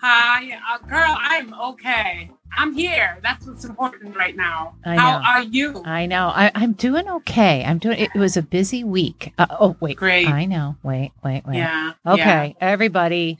[0.00, 1.16] Hi, uh, girl.
[1.18, 2.30] I'm okay.
[2.56, 3.18] I'm here.
[3.22, 4.74] That's what's important right now.
[4.84, 5.24] I How know.
[5.24, 5.82] are you?
[5.84, 6.28] I know.
[6.34, 7.62] I, I'm doing okay.
[7.64, 7.98] I'm doing.
[8.00, 9.32] It was a busy week.
[9.38, 10.26] Uh, oh wait, Great.
[10.26, 10.76] I know.
[10.82, 11.58] Wait, wait, wait.
[11.58, 11.92] yeah.
[12.04, 13.38] Okay, everybody,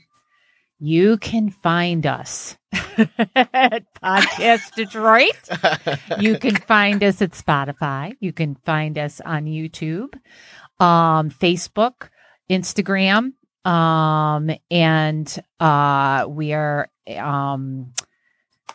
[0.81, 2.57] you can find us
[3.35, 5.37] at Podcast Detroit.
[6.19, 8.13] You can find us at Spotify.
[8.19, 10.13] You can find us on YouTube,
[10.79, 12.09] um, Facebook,
[12.49, 13.33] Instagram,
[13.63, 17.93] um, and uh, we are um,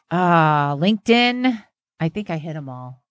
[0.09, 1.61] uh, LinkedIn.
[1.99, 3.03] I think I hit them all.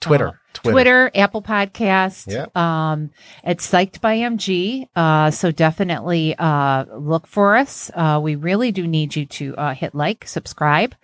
[0.00, 0.28] Twitter.
[0.28, 0.72] Uh, Twitter.
[0.72, 2.56] Twitter, Apple Podcast, Yep.
[2.56, 3.10] um,
[3.44, 4.88] it's Psyched by MG.
[4.96, 7.90] Uh, so definitely uh, look for us.
[7.94, 10.94] Uh, we really do need you to uh, hit like, subscribe.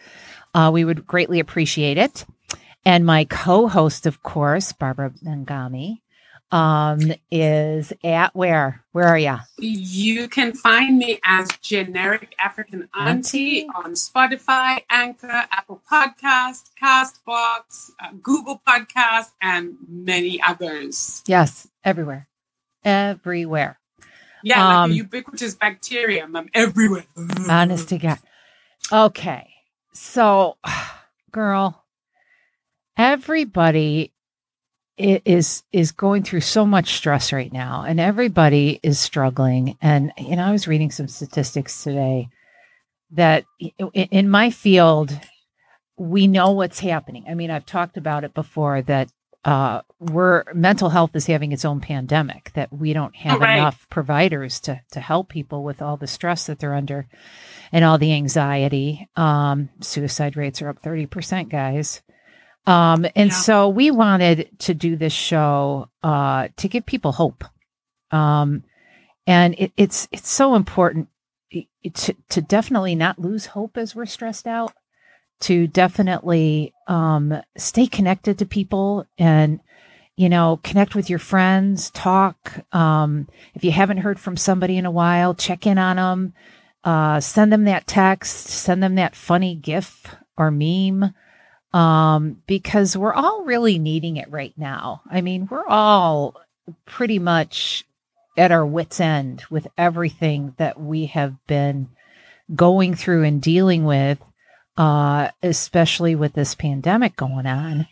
[0.54, 2.24] Uh, we would greatly appreciate it.
[2.84, 6.00] And my co-host, of course, Barbara Nangami,
[6.52, 7.00] um,
[7.30, 8.84] is at where?
[8.92, 9.38] Where are you?
[9.58, 13.68] You can find me as generic African auntie Auntie?
[13.74, 21.22] on Spotify, Anchor, Apple Podcast, Castbox, uh, Google Podcast, and many others.
[21.26, 22.28] Yes, everywhere,
[22.84, 23.78] everywhere.
[24.44, 26.36] Yeah, like Um, a ubiquitous bacterium.
[26.36, 27.04] I'm everywhere.
[27.48, 28.18] Honest to God.
[28.92, 29.48] Okay.
[29.94, 30.58] So,
[31.32, 31.84] girl,
[32.96, 34.12] everybody
[34.98, 40.36] is is going through so much stress right now and everybody is struggling and you
[40.36, 42.28] know I was reading some statistics today
[43.12, 43.44] that
[43.94, 45.18] in my field
[45.98, 47.24] we know what's happening.
[47.28, 49.08] I mean, I've talked about it before that
[49.44, 53.56] uh we're mental health is having its own pandemic that we don't have Right.
[53.58, 57.08] enough providers to to help people with all the stress that they're under
[57.72, 59.08] and all the anxiety.
[59.16, 62.02] Um, suicide rates are up 30%, guys.
[62.66, 63.36] Um, and Yeah.
[63.36, 67.44] so we wanted to do this show uh, to give people hope.
[68.10, 68.64] Um,
[69.26, 71.08] and it, it's it's so important
[71.50, 74.72] to, to definitely not lose hope as we're stressed out,
[75.40, 79.60] to definitely um, stay connected to people and
[80.16, 84.84] you know connect with your friends talk um, if you haven't heard from somebody in
[84.84, 86.34] a while check in on them
[86.84, 91.14] uh, send them that text, send them that funny GIF or meme,
[91.72, 95.02] um, because we're all really needing it right now.
[95.10, 96.40] I mean, we're all
[96.86, 97.84] pretty much
[98.36, 101.88] at our wits' end with everything that we have been
[102.54, 104.18] going through and dealing with,
[104.76, 107.86] uh, especially with this pandemic going on.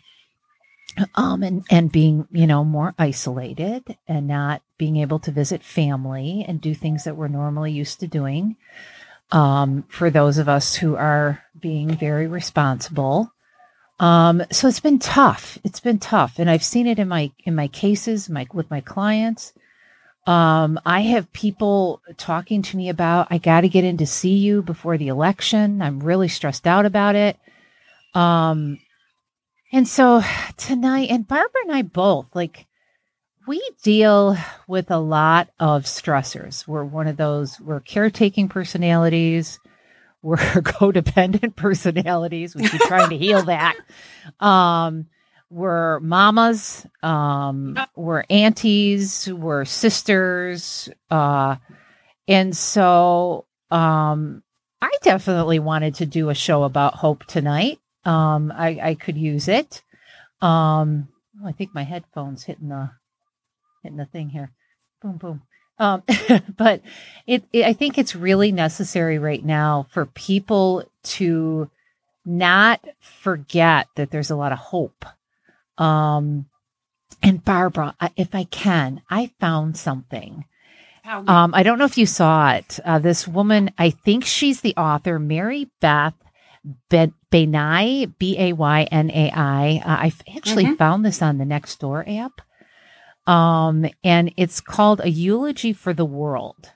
[1.15, 6.43] Um, and, and being, you know, more isolated and not being able to visit family
[6.45, 8.57] and do things that we're normally used to doing
[9.31, 13.31] um, for those of us who are being very responsible.
[14.01, 15.59] Um, so it's been tough.
[15.63, 18.81] It's been tough, and I've seen it in my in my cases, my with my
[18.81, 19.53] clients.
[20.25, 24.37] Um, I have people talking to me about I got to get in to see
[24.37, 25.83] you before the election.
[25.83, 27.37] I'm really stressed out about it.
[28.15, 28.79] Um,
[29.71, 30.21] and so
[30.57, 32.65] tonight, and Barbara and I both like
[33.47, 34.35] we deal
[34.67, 36.67] with a lot of stressors.
[36.67, 39.59] We're one of those, we're caretaking personalities,
[40.21, 42.55] we're codependent personalities.
[42.55, 43.75] We keep trying to heal that.
[44.39, 45.07] Um,
[45.49, 50.87] we're mamas, um, we're aunties, we're sisters.
[51.09, 51.57] Uh,
[52.27, 54.43] and so um,
[54.81, 57.79] I definitely wanted to do a show about hope tonight.
[58.05, 59.83] Um, I, I could use it.
[60.41, 61.09] Um,
[61.43, 62.89] oh, I think my headphones hitting the
[63.83, 64.51] hitting the thing here.
[65.01, 65.41] Boom, boom.
[65.81, 66.03] Um,
[66.57, 66.81] but
[67.25, 71.69] it, it, I think it's really necessary right now for people to
[72.25, 75.05] not forget that there's a lot of hope.
[75.77, 76.45] Um,
[77.23, 80.45] and Barbara, if I can, I found something.
[81.03, 82.79] Um, I don't know if you saw it.
[82.85, 86.13] Uh, this woman, I think she's the author, Mary Beth
[86.89, 89.81] Ben- Benai, B A Y N A I.
[89.83, 90.77] Uh, I actually Mhm.
[90.77, 92.41] found this on the Nextdoor app.
[93.27, 96.71] Um, and it's called A Eulogy for the World.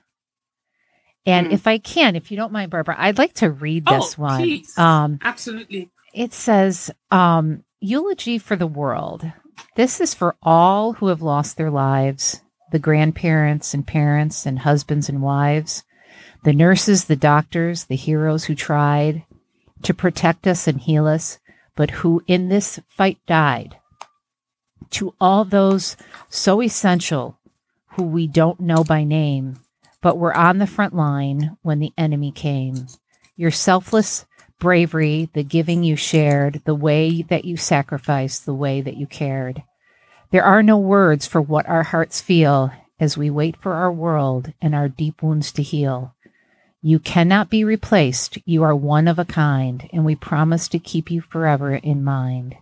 [1.26, 1.52] And Mm.
[1.52, 4.40] if I can, if you don't mind, Barbara, I'd like to read Oh, this one.
[4.40, 4.78] please.
[4.78, 5.90] Um, Absolutely.
[6.14, 9.30] it says um, eulogy for the world.
[9.74, 12.40] This is for all who have lost their lives
[12.72, 15.84] the grandparents and parents and husbands and wives,
[16.42, 19.24] the nurses, the doctors, the heroes who tried
[19.82, 21.38] to protect us and heal us,
[21.76, 23.76] but who in this fight died.
[24.90, 25.96] To all those
[26.28, 27.38] so essential
[27.90, 29.58] who we don't know by name,
[30.00, 32.86] but were on the front line when the enemy came.
[33.36, 34.26] Your selfless
[34.58, 39.62] bravery, the giving you shared, the way that you sacrificed, the way that you cared.
[40.30, 44.52] There are no words for what our hearts feel as we wait for our world
[44.60, 46.14] and our deep wounds to heal.
[46.82, 48.38] You cannot be replaced.
[48.44, 52.56] You are one of a kind, and we promise to keep you forever in mind.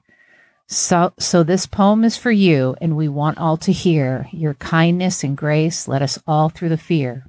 [0.67, 5.23] So, so this poem is for you, and we want all to hear your kindness
[5.23, 5.87] and grace.
[5.87, 7.27] Let us all through the fear.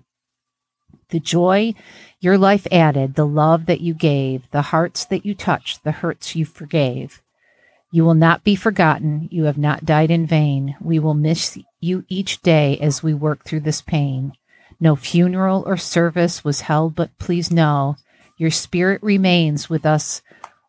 [1.10, 1.76] The joy
[2.20, 6.36] your life added, the love that you gave, the hearts that you touched, the hurts
[6.36, 7.22] you forgave.
[7.92, 9.28] You will not be forgotten.
[9.32, 10.76] You have not died in vain.
[10.82, 14.34] We will miss you each day as we work through this pain.
[14.80, 17.98] No funeral or service was held, but please know
[18.38, 20.22] your spirit remains with us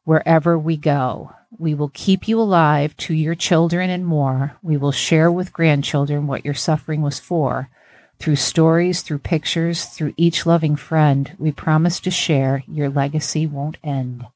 [0.04, 1.32] wherever we go.
[1.58, 4.56] We will keep you alive to your children and more.
[4.62, 7.70] We will share with grandchildren what your suffering was for.
[8.18, 13.76] Through stories, through pictures, through each loving friend, we promise to share your legacy won't
[13.84, 14.26] end.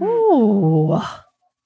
[0.00, 1.00] Ooh.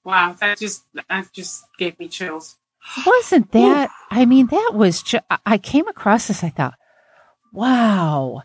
[0.03, 2.57] Wow, that just that just gave me chills.
[3.05, 3.89] Wasn't that?
[4.11, 5.01] I mean, that was.
[5.01, 6.43] Ju- I came across this.
[6.43, 6.75] I thought,
[7.51, 8.43] wow,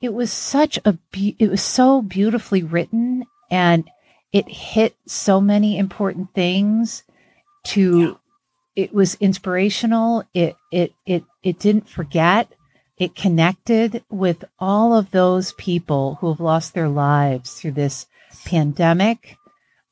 [0.00, 0.94] it was such a.
[1.12, 3.90] Be- it was so beautifully written, and
[4.32, 7.04] it hit so many important things.
[7.64, 8.12] To, Yeah.
[8.74, 10.24] it was inspirational.
[10.34, 12.52] It it it it didn't forget.
[12.98, 18.06] It connected with all of those people who have lost their lives through this
[18.44, 19.36] pandemic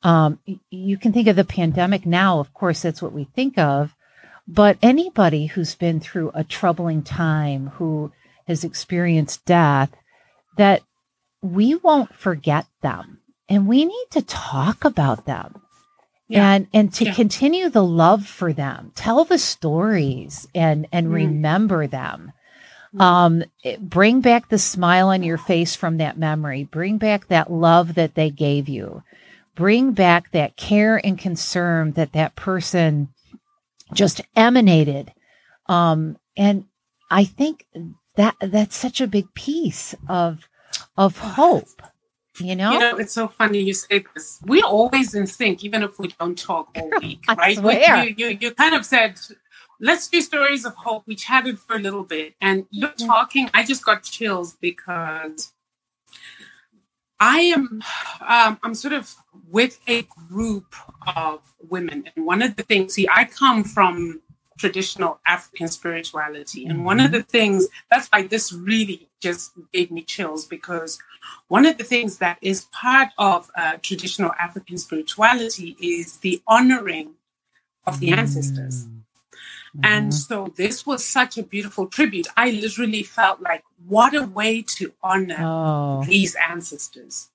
[0.03, 0.39] um,
[0.69, 3.95] you can think of the pandemic now, of course, that's what we think of.
[4.47, 8.11] But anybody who's been through a troubling time, who
[8.47, 9.91] has experienced death,
[10.57, 10.81] that
[11.41, 13.19] we won't forget them
[13.51, 15.61] and we need to talk about them.
[16.27, 16.51] Yeah.
[16.53, 17.13] And and to Yeah.
[17.13, 21.13] continue the love for them, tell the stories and and Mm.
[21.13, 22.31] remember them.
[22.95, 23.01] Mm.
[23.01, 26.63] Um, it- bring back the smile on your face from that memory.
[26.63, 29.03] Bring back that love that they gave you
[29.55, 33.09] bring back that care and concern that that person
[33.93, 35.11] just emanated
[35.67, 36.63] um and
[37.11, 37.65] i think
[38.15, 40.47] that that's such a big piece of
[40.97, 41.81] of hope
[42.45, 44.39] you know, You know, it's so funny you say this.
[44.45, 47.57] We're always in sync, even if we don't talk all week, right?
[48.05, 49.19] You, you, you kind of said,
[49.79, 51.03] let's do stories of hope.
[51.07, 53.49] We chatted for a little bit, and you're talking.
[53.53, 55.53] I just got chills because
[57.19, 57.83] I am,
[58.27, 59.15] um, I'm sort of
[59.49, 60.75] with a group
[61.15, 64.21] of women, and one of the things, see, I come from
[64.61, 70.01] traditional African spirituality, and one of the things that's why this really just gave me
[70.03, 70.99] chills because
[71.47, 77.07] one of the things that is part of uh, traditional African spirituality is the honoring
[77.87, 78.87] of the ancestors.
[79.83, 82.27] And so this was such a beautiful tribute.
[82.35, 87.29] I literally felt like, what a way to honor oh these ancestors.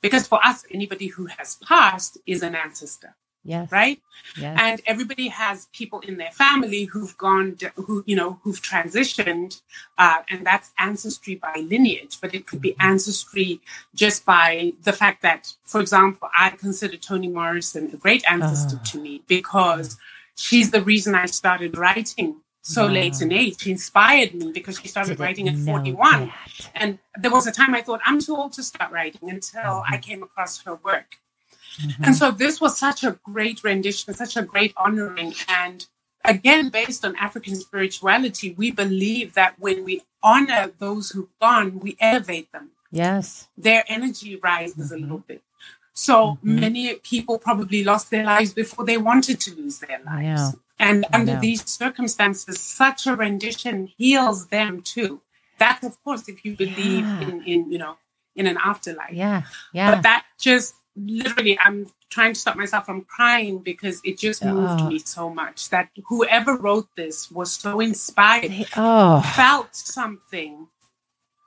[0.00, 4.00] Because for us, anybody who has passed is an ancestor, yes right?
[4.36, 9.60] yes and everybody has people in their family who've gone who you know who've transitioned
[9.98, 13.60] uh, and that's ancestry by lineage but it could be ancestry
[13.94, 18.84] just by the fact that for example i consider toni morrison a great ancestor Ah.
[18.90, 19.96] to me because
[20.34, 22.92] she's the reason i started writing so Wow.
[22.92, 26.70] late in age she inspired me because she started Didn't writing at 41 that.
[26.74, 29.96] and there was a time i thought i'm too old to start writing until i
[29.96, 31.16] came across her work
[31.78, 32.06] Mhm.
[32.06, 35.34] and so this was such a great rendition, such a great honoring.
[35.48, 35.86] And
[36.24, 41.96] again, based on African spirituality, we believe that when we honor those who've gone, we
[42.00, 42.70] elevate them.
[42.92, 44.96] yes Their energy rises Mhm.
[44.96, 45.42] a little bit.
[45.92, 46.60] So Mhm.
[46.64, 50.56] many people probably lost their lives before they wanted to lose their lives.
[50.78, 51.40] And I under know.
[51.40, 55.20] these circumstances, such a rendition heals them too.
[55.58, 57.20] That's of course if you believe Yeah.
[57.20, 57.94] in, in you know
[58.34, 60.74] in an afterlife yeah yeah but that just
[61.06, 64.88] literally i'm trying to stop myself from crying because it just moved Oh.
[64.88, 70.66] me so much that whoever wrote this was so inspired They- oh felt something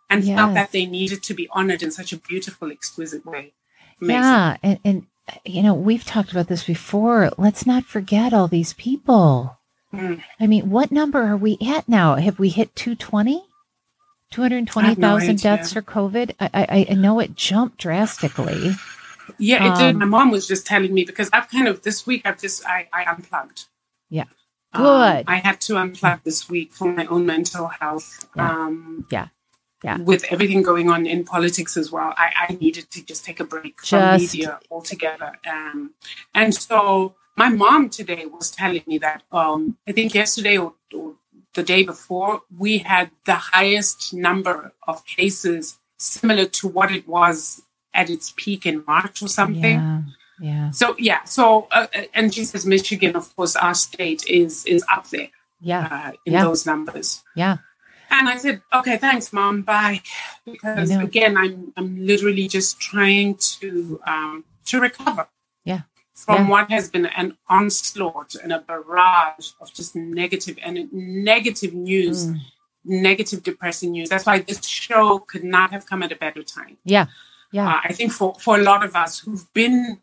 [0.09, 3.53] and felt that they needed to be honored in such a beautiful exquisite way
[4.01, 4.21] Amazing.
[4.21, 5.05] yeah and, and
[5.45, 9.57] you know we've talked about this before let's not forget all these people
[9.93, 10.23] Mm.
[10.39, 12.15] I mean, what number are we at now?
[12.15, 13.45] Have we hit 220?
[14.31, 15.35] 220,000 idea.
[15.37, 16.33] deaths for COVID?
[16.39, 18.71] I, I, I know it jumped drastically.
[19.37, 19.95] Yeah, it did.
[19.95, 22.65] Um, My mom was just telling me because I've kind of this week I've just
[22.65, 23.65] I, I unplugged.
[24.09, 24.25] Yeah.
[24.73, 25.25] Um, Good.
[25.27, 28.27] I had to unplug this week for my own mental health.
[28.35, 28.49] Yeah.
[28.49, 29.27] Um, Yeah.
[29.83, 29.97] Yeah.
[29.97, 33.43] With everything going on in politics as well, I, I needed to just take a
[33.43, 35.33] break from media altogether.
[35.45, 35.93] Um,
[36.33, 41.15] and so my mom today was telling me that um, I think yesterday or, or
[41.53, 47.63] the day before we had the highest number of cases similar to what it was
[47.93, 49.79] at its peak in March or something.
[49.79, 50.01] Yeah.
[50.39, 50.71] Yeah.
[50.71, 55.07] So yeah, so uh, and she says Michigan, of course, our state is is up
[55.09, 55.29] there
[55.61, 55.87] Yeah.
[55.91, 56.43] uh, in Yeah.
[56.43, 57.23] those numbers.
[57.35, 57.57] Yeah.
[58.09, 60.01] And I said, okay, thanks, mom, bye,
[60.45, 65.27] because again, I'm I'm literally just trying to um, to recover.
[65.63, 65.81] Yeah.
[66.15, 66.49] From Yeah.
[66.49, 72.39] what has been an onslaught and a barrage of just negative and negative news, Mm.
[72.85, 74.09] negative, depressing news.
[74.09, 76.77] That's why this show could not have come at a better time.
[76.83, 77.05] Yeah.
[77.53, 77.69] Yeah.
[77.69, 79.99] Uh, I think for, for a lot of us who've been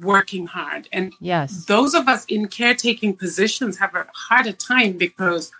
[0.00, 1.64] working hard and yes.
[1.66, 5.50] those of us in caretaking positions have a harder time because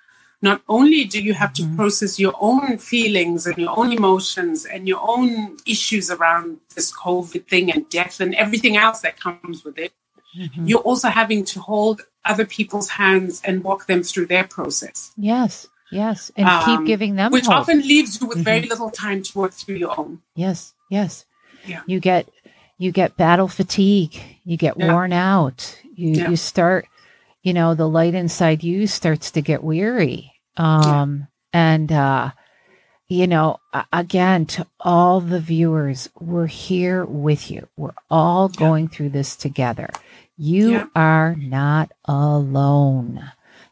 [0.40, 1.76] not only do you have to Mhm.
[1.76, 7.46] process your own feelings and your own emotions and your own issues around this COVID
[7.48, 9.92] thing and death and everything else that comes with it,
[10.38, 10.68] Mhm.
[10.68, 15.66] you're also having to hold other people's hands and walk them through their process, Yes.
[15.92, 16.32] Yes.
[16.36, 17.54] And Um, keep giving them which hope.
[17.60, 18.70] often leaves you with very Mhm.
[18.70, 20.22] little time to work through your own.
[20.34, 21.24] Yes, yes.
[21.66, 21.82] Yeah.
[21.86, 22.28] You get
[22.78, 24.14] you get battle fatigue.
[24.44, 24.92] You get Yeah.
[24.92, 25.78] worn out.
[25.94, 26.30] You Yeah.
[26.30, 26.86] you start,
[27.42, 30.32] you know, the light inside you starts to get weary.
[30.56, 32.30] Um and uh
[33.08, 33.58] you know,
[33.92, 37.68] again to all the viewers, we're here with you.
[37.76, 38.58] We're all Yeah.
[38.58, 39.90] going through this together.
[40.36, 40.86] You Yeah.
[40.96, 43.20] are not alone.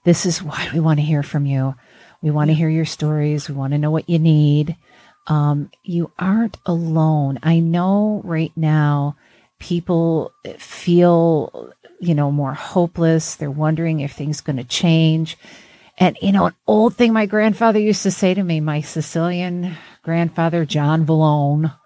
[0.05, 1.75] This is why we want to hear from you.
[2.23, 3.49] We want to hear your stories.
[3.49, 4.77] We want to know what you need
[5.27, 7.39] um, you aren't alone.
[7.43, 9.17] I know right now
[9.59, 13.37] people feel, you know, more hopeless.
[13.37, 15.37] They're wondering if things going to change.
[15.99, 19.77] And, you know, an old thing my grandfather used to say to me, my Sicilian
[20.03, 21.77] grandfather, John Vallone,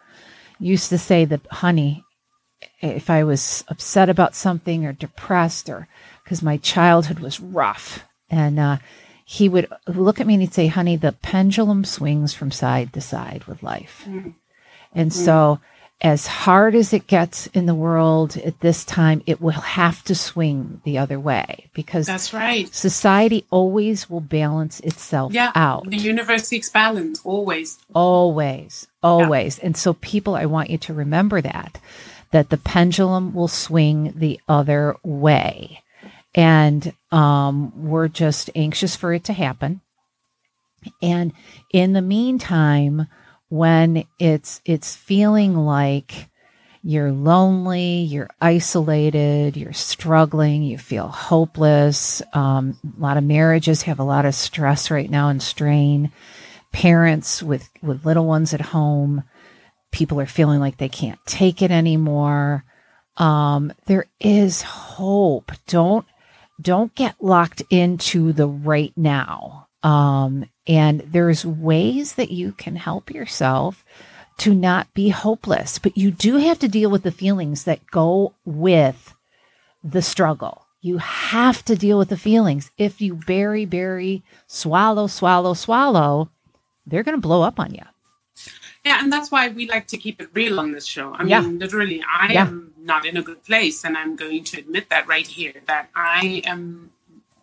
[0.58, 2.02] used to say that, honey,
[2.80, 5.88] if I was upset about something or depressed or
[6.24, 8.78] because my childhood was rough and, uh,
[9.28, 13.00] he would look at me and he'd say, honey, the pendulum swings from side to
[13.00, 14.04] side with life.
[14.06, 14.34] Mm.
[14.94, 15.58] And so,
[16.00, 20.14] as hard as it gets in the world at this time, it will have to
[20.14, 22.72] swing the other way because That's right.
[22.72, 25.50] society always will balance itself Yeah.
[25.56, 25.90] out.
[25.90, 27.78] The universe seeks balance always.
[27.94, 29.58] Always, always.
[29.58, 31.80] And so, people, I want you to remember that,
[32.30, 35.82] that the pendulum will swing the other way.
[36.36, 39.80] And um, we're just anxious for it to happen.
[41.02, 41.32] And
[41.72, 43.08] in the meantime,
[43.48, 46.28] when it's it's feeling like
[46.82, 52.22] you're lonely, you're isolated, you're struggling, you feel hopeless.
[52.32, 56.12] Um, a lot of marriages have a lot of stress right now and strain.
[56.72, 59.24] Parents with with little ones at home,
[59.90, 62.64] people are feeling like they can't take it anymore.
[63.16, 65.50] Um, there is hope.
[65.66, 66.06] Don't
[66.60, 69.68] don't get locked into the right now.
[69.82, 73.84] Um, and there's ways that you can help yourself
[74.38, 78.34] to not be hopeless, but you do have to deal with the feelings that go
[78.44, 79.14] with
[79.84, 80.66] the struggle.
[80.80, 82.70] You have to deal with the feelings.
[82.76, 86.30] If you bury, bury, swallow, swallow, swallow,
[86.86, 87.82] they're going to blow up on you.
[88.84, 91.14] Yeah, and that's why we like to keep it real on this show.
[91.14, 91.40] I Yeah.
[91.40, 92.46] mean, literally, I Yeah.
[92.46, 95.88] am not in a good place, and I'm going to admit that right here that
[95.94, 96.90] I am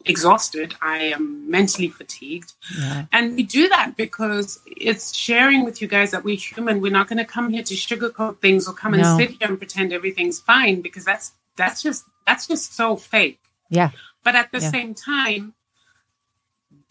[0.05, 2.53] exhausted, I am mentally fatigued.
[2.77, 3.05] Yeah.
[3.11, 6.81] And we do that because it's sharing with you guys that we're human.
[6.81, 9.57] We're not going to come here to sugarcoat things or come and sit here and
[9.57, 13.39] pretend everything's fine because that's that's just that's just so fake.
[13.69, 13.91] Yeah.
[14.23, 14.71] But at the Yeah.
[14.71, 15.53] same time,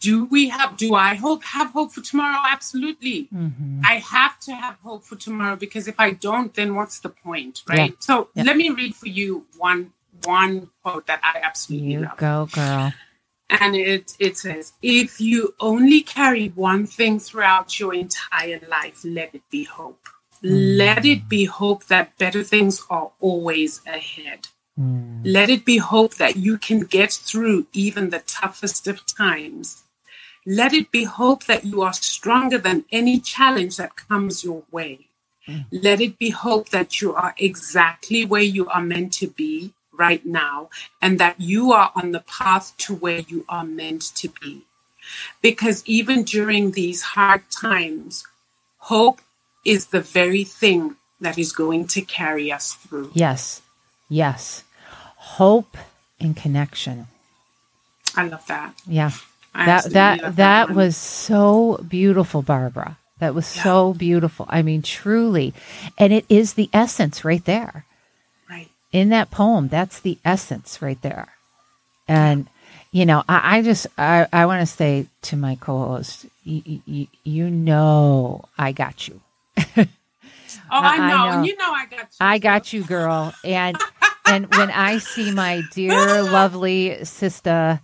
[0.07, 2.39] do we have do I hope have hope for tomorrow?
[2.55, 3.19] Absolutely.
[3.31, 7.09] hmm I have to have hope for tomorrow because if I don't, then what's the
[7.27, 7.73] point, Yeah.
[7.75, 7.93] right?
[8.07, 8.43] So Yeah.
[8.47, 9.29] let me read for you
[9.69, 9.81] one
[10.37, 12.93] one quote that I absolutely You love, go, girl.
[13.61, 14.65] and it it says,
[15.01, 15.39] "If you
[15.71, 20.03] only carry one thing throughout your entire life, let it be hope.
[20.41, 24.41] Let it be hope that better things are always ahead.
[24.79, 25.21] Mm.
[25.37, 29.82] Let it be hope that you can get through even the toughest of times."
[30.45, 35.07] Let it be hope that you are stronger than any challenge that comes your way.
[35.47, 35.65] Mm.
[35.71, 40.25] Let it be hope that you are exactly where you are meant to be right
[40.25, 40.69] now
[41.01, 44.63] and that you are on the path to where you are meant to be.
[45.41, 48.25] Because even during these hard times,
[48.77, 49.21] hope
[49.65, 53.11] is the very thing that is going to carry us through.
[53.13, 53.61] Yes.
[54.09, 54.63] Yes.
[55.15, 55.77] Hope
[56.19, 57.07] and connection.
[58.15, 58.75] I love that.
[58.85, 59.11] Yeah.
[59.55, 62.97] I that that that was so beautiful, Barbara.
[63.19, 63.63] That was Yeah.
[63.63, 64.45] so beautiful.
[64.49, 65.53] I mean, truly.
[65.97, 67.85] And it is the essence right there.
[68.49, 68.69] right.
[68.91, 71.29] in that poem that's the essence right there
[72.07, 72.47] and
[72.91, 77.07] you know i, I just i, I want to say to my co-host you, you,
[77.23, 79.21] you know i got you
[80.71, 81.31] Oh, I I know.
[81.31, 81.31] know.
[81.31, 82.07] And you know I got you.
[82.21, 83.77] i got you girl and
[84.25, 87.81] and when i see my dear lovely sister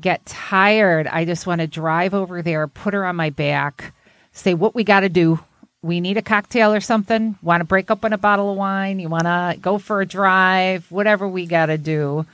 [0.00, 3.92] get tired i just want to drive over there put her on my back
[4.32, 5.40] say what we got to do
[5.82, 9.08] we need a cocktail or something want to break open a bottle of wine you
[9.08, 12.26] want to go for a drive whatever we got to do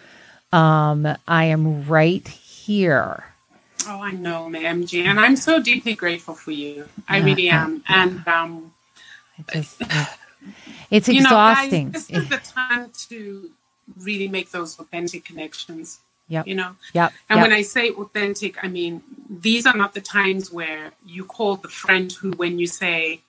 [0.52, 3.25] um i am right here
[3.88, 5.04] Oh, I know, MG.
[5.04, 6.88] And I'm so deeply grateful for you.
[7.08, 7.85] I really am.
[7.88, 8.75] And um
[9.52, 9.80] just-
[10.90, 13.50] it's, it's you know, exhausting guys, this is the time to
[14.00, 16.00] really make those authentic connections.
[16.28, 16.73] Yep You know?
[16.92, 17.45] yep And yep.
[17.45, 21.68] when I say authentic, I mean these are not the times where you call the
[21.68, 23.21] friend who, when you say,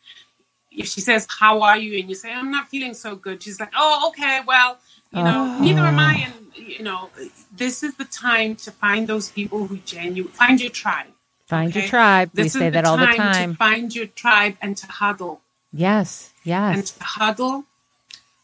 [0.71, 3.59] if she says, "How are you?" and you say, "I'm not feeling so good," she's
[3.59, 4.71] like, "Oh, okay, well,
[5.11, 5.63] you know, Oh.
[5.63, 6.35] neither am I." And
[6.75, 7.09] you know,
[7.63, 11.11] this is the time to find those people who genuine find your tribe.
[11.47, 11.89] find your okay?
[11.95, 13.51] tribe we say that all the time.
[13.51, 15.35] To find your tribe and to huddle
[15.85, 16.71] yes yes.
[16.75, 17.55] and to huddle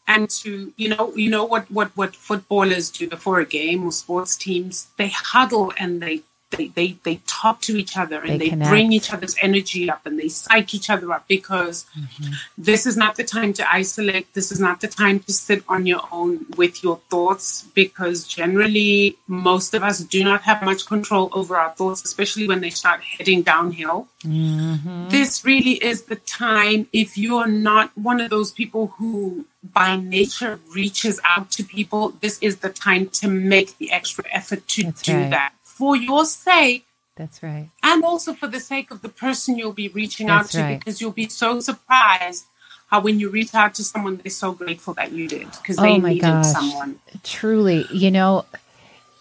[0.06, 3.92] and to you know you know what what what footballers do before a game or
[3.92, 6.22] sports teams they huddle and they
[6.56, 10.04] they they, they talk to each other and They they, bring each other's energy up
[10.06, 12.32] and they psych each other up because Mm-hmm.
[12.58, 15.86] this is not the time to isolate this is not the time to sit on
[15.86, 21.28] your own with your thoughts because generally most of us do not have much control
[21.32, 25.10] over our thoughts especially when they start heading downhill Mhm.
[25.10, 29.44] this really is the time if you're not one of those people who
[29.80, 34.66] by nature reaches out to people this is the time to make the extra effort
[34.68, 35.30] to That's do right.
[35.30, 36.84] that for your sake
[37.16, 40.60] that's right and also for the sake of the person you'll be reaching out to
[40.60, 40.78] right.
[40.78, 42.44] because you'll be so surprised
[42.90, 45.82] how when you reach out to someone they're so grateful that you did because Oh
[45.82, 46.46] they my needed gosh.
[46.46, 48.44] someone truly you know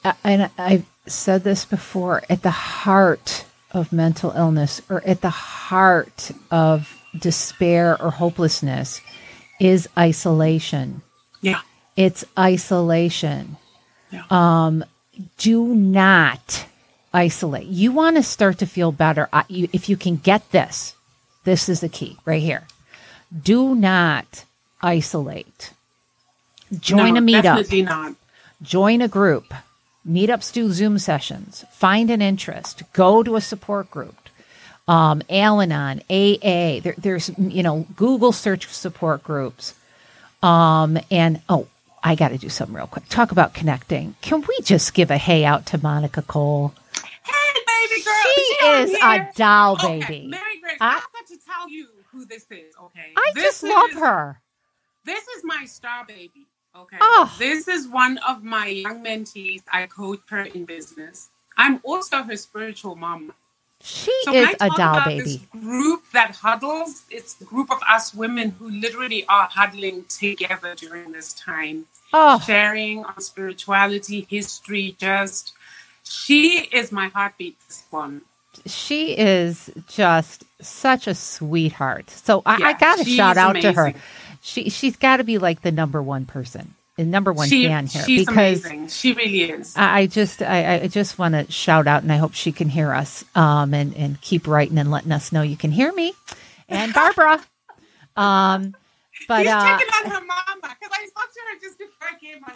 [0.03, 5.29] I- and i've said this before at the heart of mental illness or at the
[5.31, 6.77] heart of
[7.17, 9.01] despair or hopelessness
[9.59, 11.01] is isolation
[11.41, 11.61] yeah
[11.95, 13.57] it's isolation
[14.11, 14.23] Yeah.
[14.29, 14.83] um
[15.37, 16.65] do not
[17.13, 17.67] isolate.
[17.67, 19.29] You want to start to feel better.
[19.33, 20.95] I, you, if you can get this
[21.43, 22.63] this is the key right here.
[23.41, 24.45] Do not
[24.81, 25.71] isolate.
[26.79, 27.43] Join No, a meetup.
[27.43, 28.15] definitely not.
[28.61, 29.53] Join a group,
[30.07, 34.15] meetups do Zoom sessions, find an interest, go to a support group,
[34.87, 36.79] um, Al-Anon, AA.
[36.79, 39.73] There, there's you know Google search support groups,
[40.41, 41.67] um, and oh,
[42.03, 43.07] I got to do something real quick.
[43.07, 44.15] Talk about connecting.
[44.21, 46.73] Can we just give a hey out to Monica Cole?
[47.23, 50.27] hey baby girl She is, on is a doll Okay, baby.
[50.27, 53.13] Mary Grace, I- I've got to tell you who this is, okay?
[53.15, 54.41] I This just love her.
[55.05, 56.97] This is my star baby, okay?
[56.99, 57.33] Oh.
[57.39, 59.63] This is one of my young mentees.
[59.71, 61.29] I coach her in business.
[61.57, 63.33] I'm also her spiritual mom.
[63.83, 65.23] She So is a doll baby.
[65.23, 70.75] this group that huddles, it's a group of us women who literally are huddling together
[70.75, 75.53] during this time, Oh, sharing on spirituality, history, just
[76.03, 78.21] she is my heartbeat, this one.
[78.65, 82.09] she is just such a sweetheart.
[82.09, 83.93] So I, I got to shout out to her.
[84.41, 88.03] She she's got to be like the number one person, number one She, fan here
[88.03, 88.87] she's because amazing.
[88.87, 89.73] She really is.
[89.75, 92.93] I, just I, I just want to shout out and I hope she can hear
[92.93, 96.13] us um and and keep writing and letting us know you can hear me
[96.69, 97.43] and Barbara.
[98.15, 98.75] um,
[99.27, 102.19] but He's uh, checking on her mama because I spoke to her just before I
[102.19, 102.53] came on.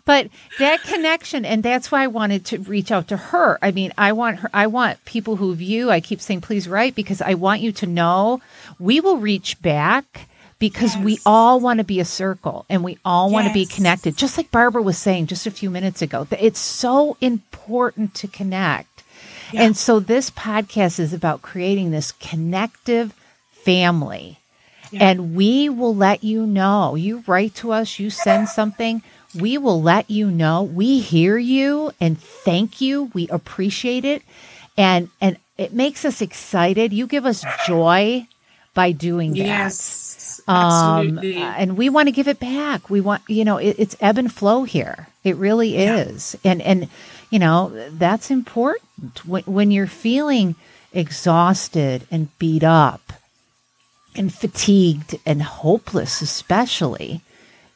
[0.04, 3.92] but that connection and that's why i wanted to reach out to her i mean
[3.96, 7.32] i want her i want people who view i keep saying please write because i
[7.34, 8.40] want you to know
[8.78, 13.30] we will reach back because we all want to be a circle and we all
[13.30, 16.44] want to be connected just like barbara was saying just a few minutes ago that
[16.44, 19.02] it's so important to connect
[19.52, 19.62] Yeah.
[19.62, 23.12] and so this podcast is about creating this connective
[23.52, 24.38] family
[24.90, 25.08] Yeah.
[25.10, 26.94] and we will let you know.
[26.94, 29.02] You write to us, you send something,
[29.34, 30.62] we will let you know.
[30.62, 33.10] We hear you and thank you.
[33.14, 34.22] We appreciate it.
[34.76, 36.92] And and it makes us excited.
[36.92, 38.26] You give us joy
[38.74, 39.38] by doing that.
[39.38, 41.36] Yes, Um, absolutely.
[41.36, 42.90] and we want to give it back.
[42.90, 45.08] We want, you know, it, it's ebb and flow here.
[45.22, 45.96] It really Yeah.
[45.96, 46.36] is.
[46.44, 46.88] And, and,
[47.30, 50.54] you know, that's important when, when you're feeling
[50.92, 53.00] exhausted and beat up.
[54.16, 57.20] and fatigued and hopeless, especially,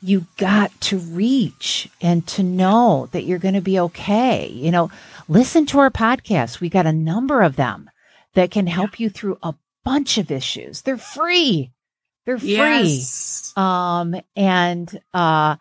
[0.01, 4.47] you got to reach and to know that you're going to be okay.
[4.47, 4.89] You know,
[5.29, 6.61] listen to our podcast.
[6.61, 7.91] We got a number of them
[8.35, 9.53] that can help you through a
[9.89, 10.83] bunch of issues.
[10.83, 11.73] They're free.
[12.27, 12.51] They're free.
[12.51, 13.55] Yes.
[13.57, 15.57] Um, and uh,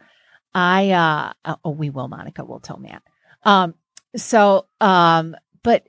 [0.54, 2.44] I uh, oh, we will, Monica.
[2.44, 3.04] We'll tell Matt.
[3.44, 3.74] Um,
[4.18, 5.88] so um, but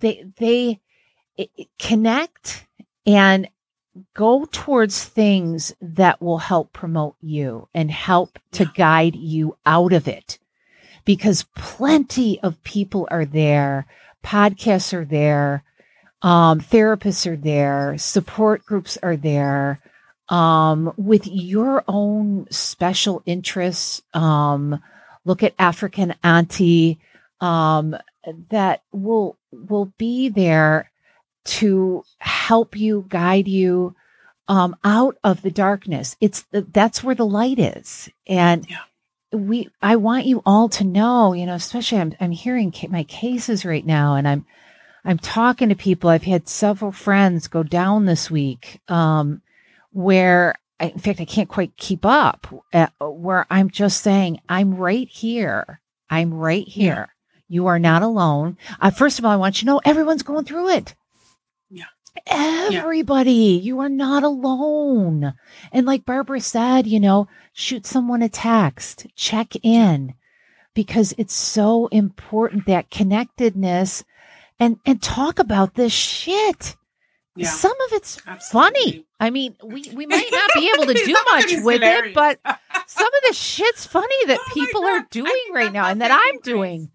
[0.00, 0.80] they they
[1.78, 2.66] connect
[3.06, 3.48] and
[4.12, 10.08] go towards things that will help promote you and help to guide you out of
[10.08, 10.40] it
[11.04, 13.86] because plenty of people are there
[14.24, 15.62] podcasts are there
[16.22, 19.80] um, therapists are there support groups are there
[20.28, 24.80] um, with your own special interests um,
[25.24, 26.98] look at african auntie
[27.40, 27.96] um,
[28.50, 30.90] that will will be there
[31.44, 33.94] to help you, guide you
[34.48, 36.16] um, out of the darkness.
[36.20, 38.78] It's that's where the light is, and Yeah.
[39.32, 39.70] we.
[39.82, 43.64] I want you all to know, you know, especially I'm I'm hearing ca- my cases
[43.64, 44.46] right now, and I'm
[45.04, 46.10] I'm talking to people.
[46.10, 49.42] I've had several friends go down this week, um,
[49.90, 52.46] where I, in fact I can't quite keep up.
[52.72, 55.80] Uh, where I'm just saying, I'm right here.
[56.08, 57.08] I'm right here.
[57.48, 58.56] You are not alone.
[58.80, 60.94] Uh, first of all, I want you to know everyone's going through it.
[61.70, 61.84] Yeah.
[62.26, 65.34] Everybody, you are not alone.
[65.72, 70.14] And like Barbara said, you know, shoot someone a text, check in
[70.74, 74.04] because it's so important that connectedness
[74.62, 76.76] and and talk about this shit.
[77.34, 77.48] Yeah.
[77.48, 78.80] Some of it's Absolutely.
[78.82, 79.06] funny.
[79.18, 81.82] I mean, we we might not be able to do Some of it much with
[81.82, 82.38] it, but
[82.86, 86.34] some of the shit's funny that Oh people are doing right now and that I'm
[86.36, 86.90] grace- doing.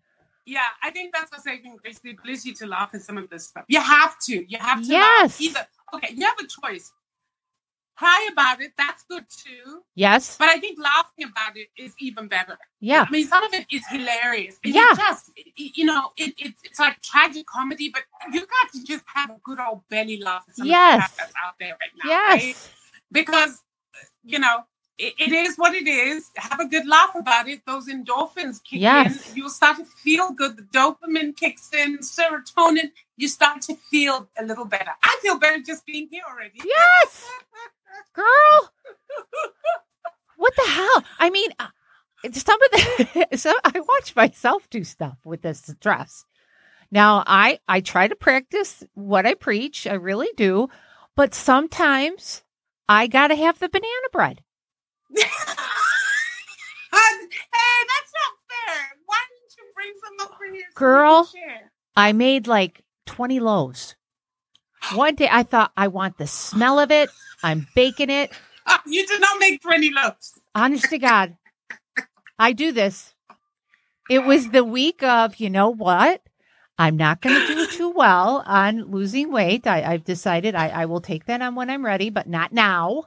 [0.45, 3.47] Yeah, I think that's what saving grace, the ability to laugh at some of this
[3.47, 3.65] stuff.
[3.67, 4.45] You have to.
[4.49, 5.21] You have to Yes.
[5.21, 5.41] laugh.
[5.41, 6.93] Either okay, you have a choice.
[7.97, 9.81] Cry about it, that's good too.
[9.95, 10.37] Yes.
[10.37, 12.57] But I think laughing about it is even better.
[12.79, 13.05] Yeah.
[13.07, 14.57] I mean, some of it is hilarious.
[14.63, 14.89] And Yeah.
[14.91, 19.03] You just, you know, it, it, it's like tragic comedy, but you got to just
[19.15, 21.11] have a good old belly laugh at some of the Yes.
[21.17, 22.11] that's out there right now.
[22.29, 22.43] right?
[22.43, 22.69] Yes.
[23.11, 23.63] Because,
[24.23, 24.65] you know,
[24.99, 26.29] it, it is what it is.
[26.35, 27.61] Have a good laugh about it.
[27.65, 29.29] Those endorphins kick Yes.
[29.31, 29.37] in.
[29.37, 30.57] You'll start to feel good.
[30.57, 32.91] The dopamine kicks in, serotonin.
[33.15, 34.91] You start to feel a little better.
[35.03, 36.61] I feel better just being here already.
[36.63, 37.25] Yes.
[38.13, 38.71] Girl.
[40.37, 41.03] What the hell?
[41.19, 41.67] I mean, uh,
[42.31, 46.25] some of the so I watch myself do stuff with this stress.
[46.91, 49.87] Now, I I try to practice what I preach.
[49.87, 50.69] I really do,
[51.15, 52.43] but sometimes
[52.87, 54.41] I got to have the banana bread.
[55.15, 55.27] hey,
[56.91, 58.77] that's not fair.
[59.05, 60.65] Why didn't you bring some over here?
[60.75, 61.29] Girl.
[61.95, 63.95] I made like 20 loaves.
[64.93, 67.09] One day I thought I want the smell of it.
[67.43, 68.31] I'm baking it.
[68.69, 70.37] Ah, you did not make 20 loaves.
[70.53, 71.37] Honest to God,
[72.37, 73.13] I do this.
[74.09, 76.21] It was the week of, you know what?
[76.77, 79.65] I'm not going to do too well on losing weight.
[79.65, 83.05] I, I've decided I, I will take that on when I'm ready, but not now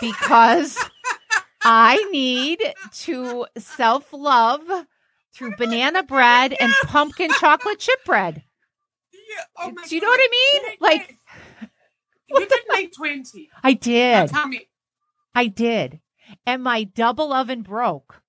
[0.00, 0.78] because
[1.64, 2.62] I need
[3.00, 4.62] to self love
[5.32, 8.44] through banana bread and pumpkin chocolate chip bread.
[9.58, 10.62] Oh Do you know what I mean?
[10.80, 11.16] Like,
[12.28, 13.50] you didn't make 20.
[13.62, 14.28] I did.
[14.28, 14.68] tell me.
[15.34, 16.00] I did.
[16.46, 18.22] And my double oven broke,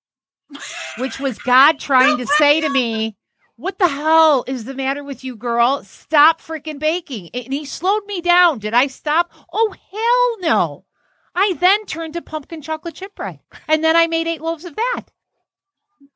[0.98, 3.16] which was God trying to say to me,
[3.56, 5.82] What the hell is the matter with you, girl?
[5.84, 7.30] Stop freaking baking.
[7.32, 8.58] And he slowed me down.
[8.58, 9.30] Did I stop?
[9.52, 10.84] Oh, hell no.
[11.34, 13.40] I then turned to pumpkin chocolate chip bread.
[13.68, 15.04] And then I made eight loaves of that.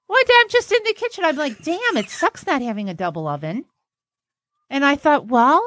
[0.07, 1.25] One day I'm just in the kitchen.
[1.25, 3.65] I'm like, damn, it sucks not having a double oven.
[4.71, 5.63] And I thought, well,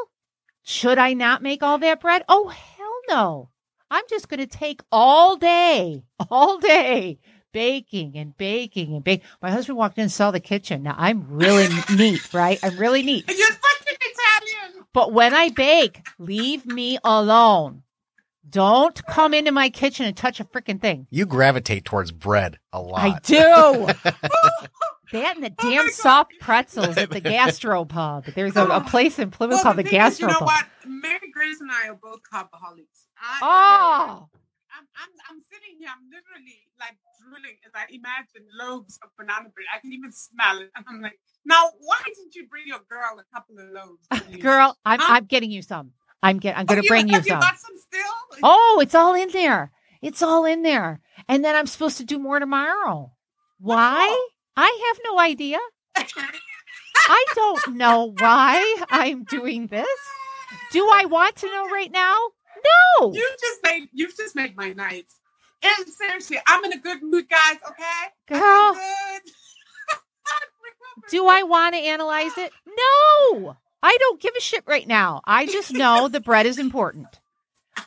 [0.64, 2.24] should I not make all that bread?
[2.28, 3.50] Oh, hell no.
[3.92, 7.20] I'm just going to take all day, all day
[7.54, 9.26] baking and baking and baking.
[9.42, 10.84] My husband walked in and saw the kitchen.
[10.84, 12.60] Now I'm really neat, right?
[12.64, 13.26] I'm really neat.
[13.28, 14.86] You're such an Italian.
[14.94, 17.84] But when I bake, leave me alone.
[18.50, 21.08] Don't come into my kitchen and touch a freaking thing.
[21.10, 23.00] You gravitate towards bread a lot.
[23.00, 23.88] I do.
[25.12, 28.34] that and the Oh damn soft pretzels at the gastropub.
[28.34, 28.80] There's a, a oh.
[28.82, 30.66] place in Plymouth Well, called the thing is, You know what?
[30.88, 33.08] Mary Grace and I are both carboholics.
[33.18, 34.30] I, Oh,
[34.76, 39.50] I'm, I'm, I'm sitting here, I'm literally like drooling as I imagine loaves of banana
[39.54, 39.68] bread.
[39.74, 40.72] I can even smell it.
[40.76, 44.40] And I'm like, now, why didn't you bring your girl a couple of loaves?
[44.40, 45.14] girl, I'm Huh?
[45.14, 45.92] I'm getting you some.
[46.24, 47.36] I'm get I'm Oh, gonna bring you have some.
[47.36, 48.40] You got some still?
[48.44, 49.72] Oh, it's all in there.
[50.02, 51.02] It's all in there.
[51.28, 53.12] And then I'm supposed to do more tomorrow.
[53.60, 54.08] Why?
[54.10, 54.30] Oh.
[54.56, 55.58] I have no idea.
[55.96, 59.88] I don't know why I'm doing this.
[60.72, 62.18] Do I want to know right now?
[63.00, 63.14] No.
[63.14, 65.08] You've just made you've just made my night.
[65.64, 67.58] And seriously, I'm in a good mood, guys.
[67.70, 68.74] Okay, Girl.
[68.74, 69.22] Good.
[71.10, 72.52] Do I want to analyze it?
[72.66, 73.58] No.
[73.82, 75.22] I don't give a shit right now.
[75.26, 77.08] I just know the bread is important.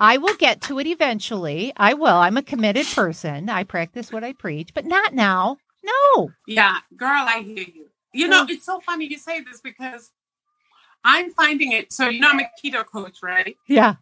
[0.01, 1.73] I will get to it eventually.
[1.77, 2.09] I will.
[2.09, 3.49] I'm a committed person.
[3.49, 5.57] I practice what I preach, but not now.
[5.87, 6.31] No.
[6.47, 7.89] Yeah, girl, I hear you.
[8.13, 8.51] You know, mm.
[8.51, 10.11] it's so funny you say this because
[11.05, 11.93] I'm finding it.
[11.93, 13.57] So you know, I'm a keto coach, right?
[13.69, 13.97] Yeah.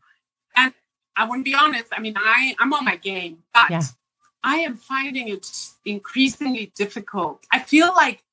[0.57, 0.73] And
[1.17, 1.87] I want to be honest.
[1.93, 3.83] I mean, I I'm on my game, but Yeah.
[4.43, 5.51] I am finding it
[5.85, 7.45] increasingly difficult.
[7.51, 8.25] I feel like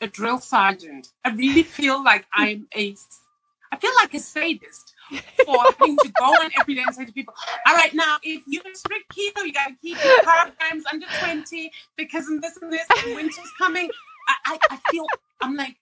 [0.00, 1.08] a drill sergeant.
[1.24, 2.96] I really feel like I'm a.
[3.72, 4.93] I feel like a sadist
[5.44, 7.34] for having to go on every day and say to people,
[7.66, 11.06] "All right, now if you're strict keto, you got to keep your carb grams under
[11.20, 12.86] twenty because of this and this.
[13.04, 13.90] And winter's coming."
[14.28, 15.06] I, I, I feel
[15.40, 15.76] I'm like,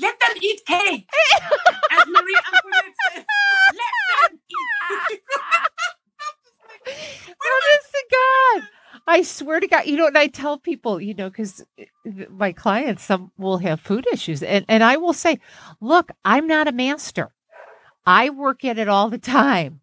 [0.00, 1.08] let them eat cake,
[1.90, 3.26] as Marie Antoinette said.
[3.74, 5.22] Let them eat.
[7.28, 8.62] Honest to God.
[9.08, 11.86] I swear to God, you know, and I tell people, you know, because eh,
[12.28, 14.42] my clients, some will have food issues.
[14.42, 15.40] And, and I will say,
[15.80, 17.30] look, I'm not a master.
[18.06, 19.80] I work at it all the time.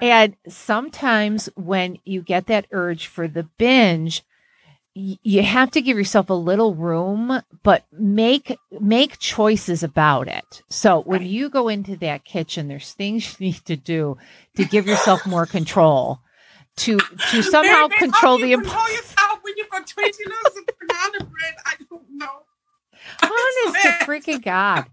[0.00, 4.22] And sometimes when you get that urge for the binge,
[4.94, 10.62] you have to give yourself a little room, but make make choices about it.
[10.68, 14.18] So when you go into that kitchen, there's things you need to do
[14.56, 16.20] to give yourself more control,
[16.78, 19.86] to to somehow Babe, control how do the you imp- control yourself when you've got
[19.86, 21.54] 20 loaves of banana bread.
[21.66, 22.42] I don't know.
[23.22, 24.86] honest to freaking God.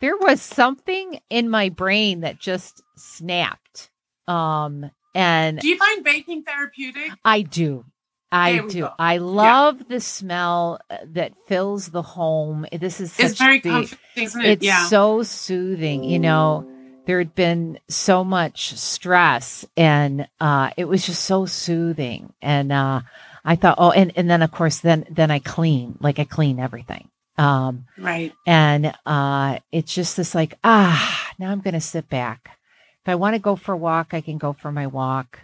[0.00, 3.90] There was something in my brain that just snapped.
[4.26, 7.10] Um and Do you find baking therapeutic?
[7.24, 7.84] I do.
[8.32, 8.82] I do.
[8.82, 8.92] go.
[8.96, 12.64] I love the smell uh, that fills the home.
[12.72, 14.48] This is such It's very the, comforting, isn't it?
[14.50, 14.86] it's yeah.
[14.86, 16.04] so soothing.
[16.04, 16.70] You know,
[17.10, 22.32] there had been so much stress and uh it was just so soothing.
[22.40, 23.00] And uh
[23.44, 26.60] I thought, oh, and, and then of course then then I clean, like I clean
[26.60, 27.08] everything.
[27.36, 28.32] Um right.
[28.46, 32.56] and uh it's just this like, ah, now I'm gonna sit back.
[33.02, 35.40] If I want to go for a walk, I can go for my walk.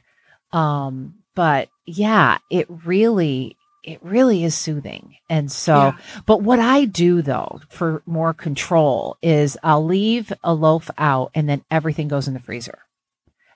[0.53, 5.17] Um, but yeah, it really it really is soothing.
[5.31, 5.97] And so Yeah.
[6.27, 11.49] but what I do though for more control is I'll leave a loaf out and
[11.49, 12.81] then everything goes in the freezer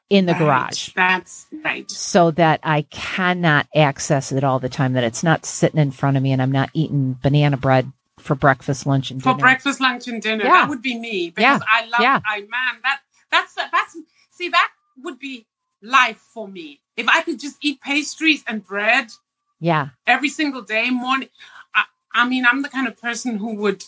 [0.08, 0.38] in the Right.
[0.40, 1.88] garage That's right.
[1.90, 6.16] so that I cannot access it all the time, that it's not sitting in front
[6.16, 9.40] of me and I'm not eating banana bread for breakfast, lunch, and For dinner.
[9.40, 10.44] breakfast, lunch, and dinner.
[10.44, 10.50] Yeah.
[10.52, 12.00] That would be me because I love.
[12.00, 12.20] Yeah.
[12.26, 13.96] I man, that that's that's
[14.30, 14.68] see that
[15.02, 15.46] would be
[15.82, 19.10] life for me if I could just eat pastries and bread
[19.60, 19.88] Yeah.
[20.06, 21.28] every single day morning.
[21.74, 23.84] I, I mean, I'm the kind of person who would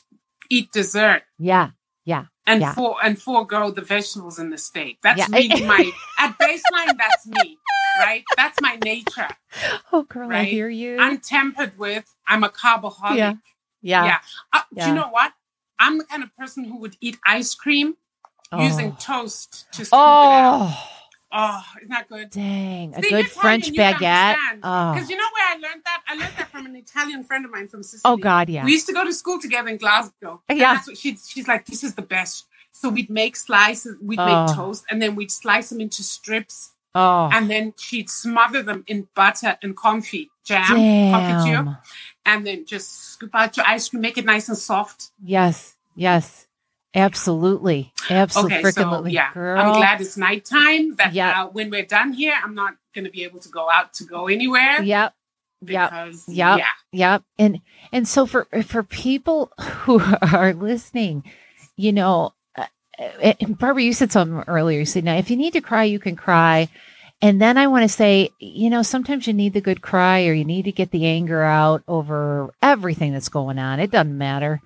[0.51, 1.71] eat dessert Yeah.
[2.05, 2.27] Yeah.
[2.47, 2.75] And Yeah.
[2.75, 4.99] for and forego the vegetables and the steak.
[5.03, 5.27] That's Yeah.
[5.31, 6.97] really my at baseline.
[6.99, 7.59] That's me,
[8.01, 8.25] right?
[8.37, 9.29] That's my nature.
[9.93, 10.99] Oh, girl, I hear you.
[11.01, 12.05] I'm tempered with.
[12.27, 13.19] I'm a carboholic.
[13.19, 13.35] Yeah.
[13.81, 14.05] yeah.
[14.05, 14.19] yeah.
[14.53, 15.33] Uh, Do you know what?
[15.79, 17.97] I'm the kind of person who would eat ice cream
[18.55, 18.63] Oh.
[18.63, 20.77] using toast to scoop it out.
[21.35, 22.31] Oh, isn't that good?
[22.31, 22.95] dang.
[22.95, 24.37] A good you're French baguette.
[24.37, 24.61] understand.
[24.63, 24.93] Oh.
[24.93, 26.03] Because you know where I learned that?
[26.07, 28.03] I learned that from an Italian friend of mine from Sicily.
[28.13, 28.65] oh, God, yeah.
[28.65, 30.43] We used to go to school together in Glasgow.
[30.49, 30.75] And Yeah.
[30.75, 32.47] That's what she, she's like, this is the best.
[32.73, 34.47] So we'd make slices, we'd Oh.
[34.47, 38.85] make toast, and then we'd slice them into strips, Oh, and then she'd smother them
[38.87, 41.77] in butter and confit jam, confiture, damn.
[42.27, 45.11] and then just scoop out your ice cream, make it nice and soft.
[45.25, 45.77] Yes.
[45.95, 46.47] Yes.
[46.95, 47.93] Absolutely.
[48.11, 48.57] Absolutely.
[48.57, 49.61] Okay, so yeah, girl.
[49.61, 50.95] I'm glad it's nighttime.
[50.97, 51.45] That Yeah.
[51.45, 54.05] uh, when we're done here, I'm not going to be able to go out to
[54.05, 54.83] go anywhere.
[54.83, 55.15] Yep.
[55.65, 55.91] Yep.
[55.91, 56.59] Because Yep.
[56.59, 57.23] yeah, Yep.
[57.39, 57.61] And
[57.93, 60.01] and so for for people who
[60.33, 61.25] are listening,
[61.77, 62.67] you know, uh,
[62.99, 64.81] uh, Barbara, you said something earlier.
[64.81, 66.69] You said, now if you need to cry, you can cry.
[67.23, 70.33] And then I want to say, you know, sometimes you need the good cry or
[70.33, 73.79] you need to get the anger out over everything that's going on.
[73.79, 74.61] It doesn't matter.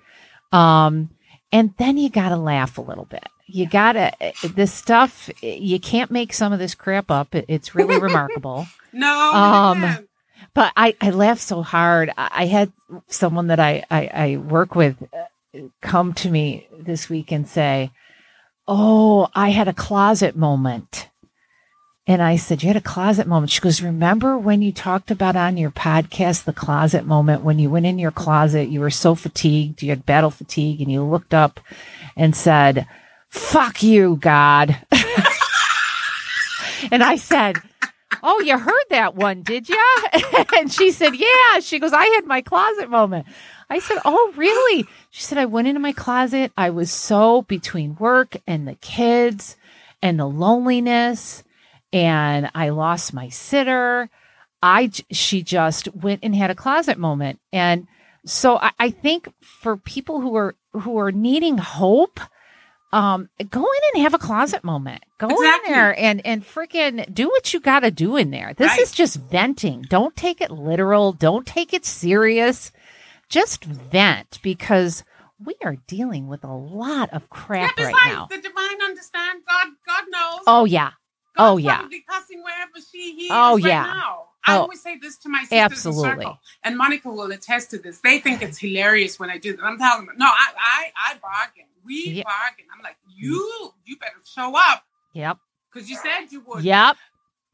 [0.51, 1.11] Um,
[1.51, 3.27] and then you got to laugh a little bit.
[3.45, 4.11] You got to,
[4.55, 7.33] this stuff, you can't make some of this crap up.
[7.33, 10.07] It's really remarkable no, Um,
[10.53, 12.11] but I, I laughed so hard.
[12.17, 12.71] I, I had
[13.07, 17.91] someone that I, I, I work with uh, come to me this week and say,
[18.67, 21.09] Oh, I had a closet moment.
[22.09, 23.51] And I said, You had a closet moment.
[23.51, 27.69] She goes, Remember when you talked about on your podcast the closet moment when you
[27.69, 31.33] went in your closet, you were so fatigued, you had battle fatigue, and you looked
[31.33, 31.59] up
[32.15, 32.87] and said,
[33.27, 34.77] Fuck you, God.
[36.91, 37.57] and I said,
[38.23, 39.83] Oh, you heard that one, did you?
[40.57, 41.59] and she said, Yeah.
[41.59, 43.27] She goes, I had my closet moment.
[43.69, 44.85] I said, Oh, really?
[45.11, 46.53] She said, I went into my closet.
[46.55, 49.57] I was so between work and the kids
[50.01, 51.43] and the loneliness
[51.97, 54.09] and I lost my sitter.
[54.61, 57.39] I she just went and had a closet moment.
[57.51, 57.87] And
[58.25, 62.19] so I, I think for people who are who are needing hope,
[62.93, 65.03] um, go in and have a closet moment.
[65.17, 65.69] Go Exactly.
[65.69, 68.53] in there and and freaking do what you got to do in there.
[68.55, 68.79] This Right.
[68.81, 69.81] is just venting.
[69.89, 71.13] Don't take it literal.
[71.13, 72.71] Don't take it serious.
[73.29, 75.03] Just vent because
[75.43, 78.27] we are dealing with a lot of Yeah, crap besides, right now.
[78.29, 79.41] the divine understand.
[79.47, 80.39] God, God knows.
[80.47, 80.91] Oh yeah.
[81.37, 81.87] Oh, yeah.
[82.09, 83.83] Cussing wherever she he Oh, right yeah.
[83.83, 84.23] now.
[84.45, 86.09] I Oh, always say this to my sisters absolutely.
[86.11, 87.99] in circle, and Monica will attest to this.
[87.99, 89.63] They think it's hilarious when I do that.
[89.63, 91.65] I'm telling them, no, I, I, I bargain.
[91.83, 92.23] We Yeah.
[92.23, 92.65] bargain.
[92.73, 93.13] I'm like, mm.
[93.17, 95.37] you, you better show up Yep.
[95.71, 96.63] because you said you would.
[96.63, 96.95] Yep.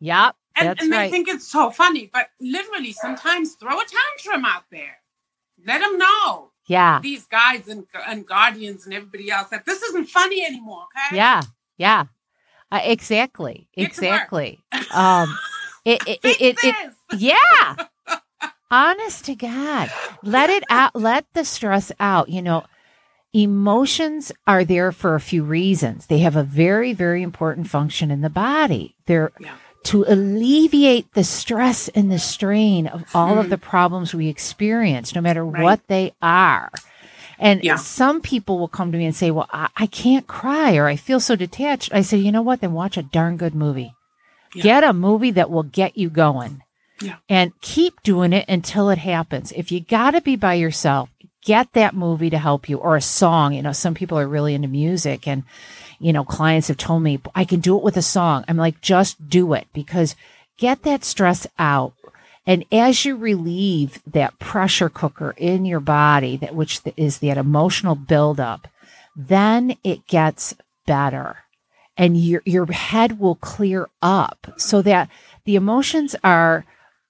[0.01, 0.35] Yep.
[0.55, 1.11] And, That's and they right.
[1.11, 4.97] think it's so funny, but literally, sometimes throw a tantrum out there.
[5.65, 6.99] Let them know yeah.
[7.01, 10.83] these guides and, and guardians and everybody else that this isn't funny anymore.
[10.95, 11.15] Okay?
[11.17, 11.41] Yeah.
[11.77, 12.05] Yeah.
[12.73, 13.67] Uh, exactly.
[13.75, 13.87] Get.
[13.87, 14.59] Exactly.
[14.93, 15.37] Um
[15.85, 17.75] it it it, it, yeah.
[18.71, 19.89] Honest to God.
[20.23, 22.29] Let it out let the stress out.
[22.29, 22.63] You know,
[23.33, 26.07] emotions are there for a few reasons.
[26.07, 28.95] They have a very, very important function in the body.
[29.05, 29.55] They're Yeah.
[29.85, 35.19] to alleviate the stress and the strain of all of the problems we experience, no
[35.21, 35.61] matter Right.
[35.63, 36.71] what they are.
[37.43, 37.75] And Yeah.
[37.75, 40.95] some people will come to me and say, Well, I, I can't cry or I
[40.95, 41.93] feel so detached.
[41.93, 42.61] I say, You know what?
[42.61, 43.93] Then watch a darn good movie.
[44.55, 44.63] Yeah.
[44.63, 46.63] Get a movie that will get you going.
[47.01, 47.17] Yeah.
[47.27, 49.51] And keep doing it until it happens.
[49.51, 51.09] If you got to be by yourself,
[51.43, 53.53] get that movie to help you or a song.
[53.53, 55.43] You know, some people are really into music and,
[55.99, 58.45] you know, clients have told me, I can do it with a song.
[58.47, 60.15] I'm like, just do it because
[60.57, 61.93] get that stress out.
[62.45, 67.95] And as you relieve that pressure cooker in your body, that which is that emotional
[67.95, 68.67] buildup,
[69.15, 71.37] then it gets better
[71.95, 75.07] and your your head will clear up so that
[75.45, 76.65] the emotions are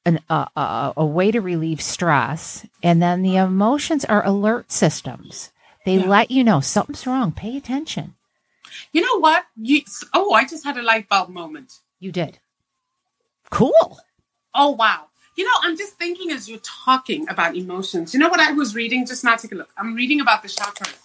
[0.05, 5.51] an, uh, a, a way to relieve stress and then the emotions are alert systems
[5.85, 6.05] they Yeah.
[6.07, 8.13] let you know something's wrong pay attention
[8.91, 9.45] You know what?
[9.55, 9.81] You,
[10.13, 11.79] oh, I just had a light bulb moment.
[11.99, 12.37] you did
[13.49, 13.99] cool
[14.53, 15.07] Oh, wow.
[15.35, 18.13] You know, I'm just thinking as you're talking about emotions.
[18.13, 19.05] You know what I was reading?
[19.05, 19.69] Just now, take a look.
[19.77, 20.95] I'm reading about the chakras.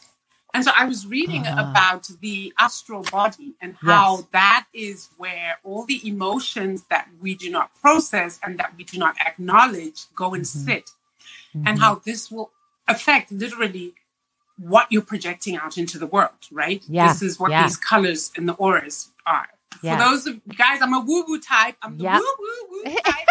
[0.54, 1.70] And so I was reading Ah.
[1.70, 4.24] about the astral body and how Yes.
[4.32, 8.98] that is where all the emotions that we do not process and that we do
[8.98, 10.64] not acknowledge go and Mhm.
[10.66, 10.90] sit.
[11.54, 11.64] Mhm.
[11.68, 12.50] And how this will
[12.86, 13.94] affect literally
[14.56, 16.82] what you're projecting out into the world, right?
[16.88, 17.62] Yeah, This is what yeah.
[17.64, 19.48] these colors and the auras are.
[19.82, 19.96] Yeah.
[19.96, 21.76] For those of you guys, I'm a woo woo type.
[21.82, 23.28] I'm the woo woo woo type.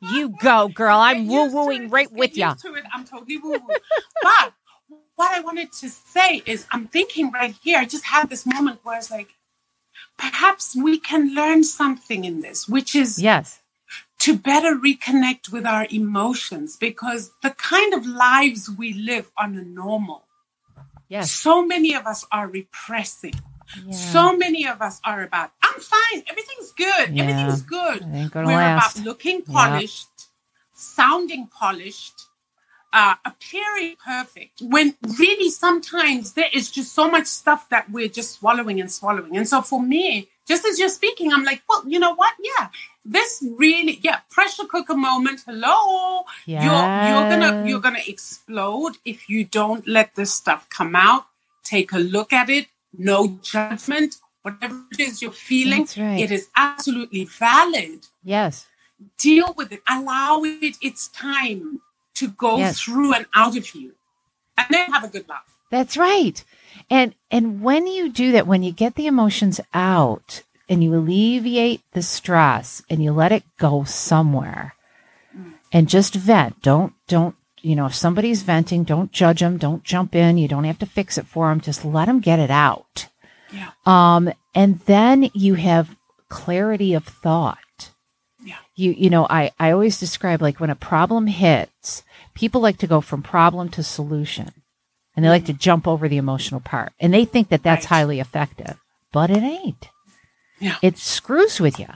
[0.00, 2.84] You go girl i'm woo wooing right with you to it.
[2.92, 3.74] I'm totally woo woo.
[4.22, 4.52] but
[5.16, 7.78] what I wanted to say is, I'm thinking right here.
[7.78, 9.34] I just had this moment where I was like,
[10.16, 13.60] perhaps we can learn something in this, which is yes
[14.20, 19.62] to better reconnect with our emotions because the kind of lives we live are the
[19.62, 20.24] normal.
[21.08, 23.34] yes So many of us are repressing.
[23.86, 23.92] yeah.
[23.92, 27.22] So many of us are about, Fine, everything's good, Yeah.
[27.24, 28.02] everything's good.
[28.02, 30.08] it ain't gonna We're last about looking polished,
[30.74, 32.22] sounding polished,
[32.92, 34.60] uh, appearing perfect.
[34.62, 39.36] When really sometimes there is just so much stuff that we're just swallowing and swallowing.
[39.36, 42.32] And so for me, just as you're speaking, I'm like, well, you know what?
[42.40, 42.68] Yeah,
[43.04, 45.42] this really, yeah, pressure cooker moment.
[45.46, 46.24] Hello,
[46.64, 46.64] you're
[47.08, 51.26] you're gonna you're gonna explode if you don't let this stuff come out.
[51.64, 52.66] Take a look at it.
[52.96, 54.16] No judgment.
[54.42, 56.20] Whatever it is you're feeling, right.
[56.20, 58.66] it is absolutely valid yes
[59.18, 61.80] deal with it allow it its time
[62.14, 62.80] to go Yes.
[62.80, 63.94] through and out of you
[64.56, 66.42] and then have a good laugh That's right.
[66.90, 71.82] And and when you do that, when you get the emotions out and you alleviate
[71.92, 74.74] the stress and you let it go somewhere
[75.36, 75.52] mm.
[75.72, 76.62] and just vent.
[76.62, 80.64] Don't don't you know, if somebody's venting, don't judge them, don't jump in, you don't
[80.64, 83.08] have to fix it for them, just let them get it out.
[83.52, 83.70] Yeah.
[83.86, 85.96] Um and then you have
[86.28, 87.90] clarity of thought.
[88.44, 88.56] Yeah.
[88.74, 92.02] You you know, I I always describe like when a problem hits,
[92.34, 94.52] people like to go from problem to solution
[95.16, 97.94] and they like to jump over the emotional part and they think that that's Mm-hmm.
[97.94, 97.98] Right.
[97.98, 98.76] highly effective
[99.12, 99.88] but it ain't
[100.60, 100.76] Yeah.
[100.82, 101.88] it screws with you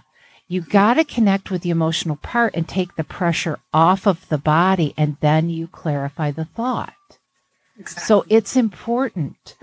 [0.49, 4.39] you got to connect with the emotional part and take the pressure off of the
[4.39, 6.95] body and then you clarify the thought
[7.79, 8.05] exactly.
[8.07, 9.57] so it's important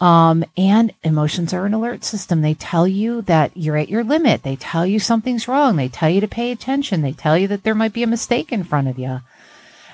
[0.00, 4.42] um, and emotions are an alert system they tell you that you're at your limit
[4.42, 7.62] they tell you something's wrong they tell you to pay attention they tell you that
[7.62, 9.20] there might be a mistake in front of you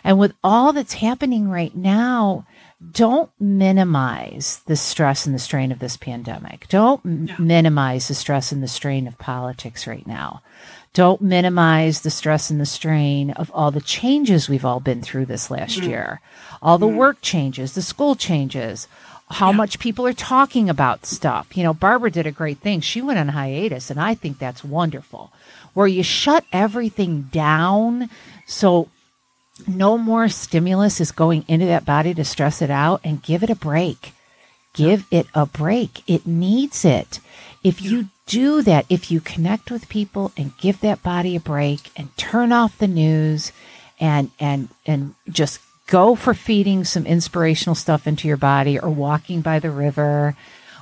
[0.05, 2.47] and with all that's happening right now,
[2.93, 6.67] don't minimize the stress and the strain of this pandemic.
[6.69, 7.35] Don't m- Yeah.
[7.39, 10.41] minimize the stress and the strain of politics right now.
[10.95, 15.27] Don't minimize the stress and the strain of all the changes we've all been through
[15.27, 16.21] this last year.
[16.63, 18.87] All the work changes, the school changes,
[19.31, 21.57] how much people are talking about stuff.
[21.57, 22.81] You know, Barbara did a great thing.
[22.81, 25.33] She went on hiatus, and I think that's wonderful,
[25.75, 28.09] where you shut everything down
[28.47, 28.89] so
[29.67, 33.51] no more stimulus is going into that body to stress it out and give it
[33.51, 34.13] a break.
[34.73, 36.03] Give it a break.
[36.07, 37.21] It needs it.
[37.65, 41.91] If you do that, if you connect with people and give that body a break
[41.97, 43.53] and turn off the news
[43.99, 49.41] and and and just go for feeding some inspirational stuff into your body or walking
[49.41, 50.37] by the river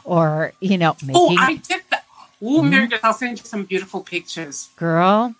[0.04, 2.04] or you know making Oh, I did that.
[2.42, 4.68] Oh, Meredith, I'll send you some beautiful pictures.
[4.76, 5.34] girl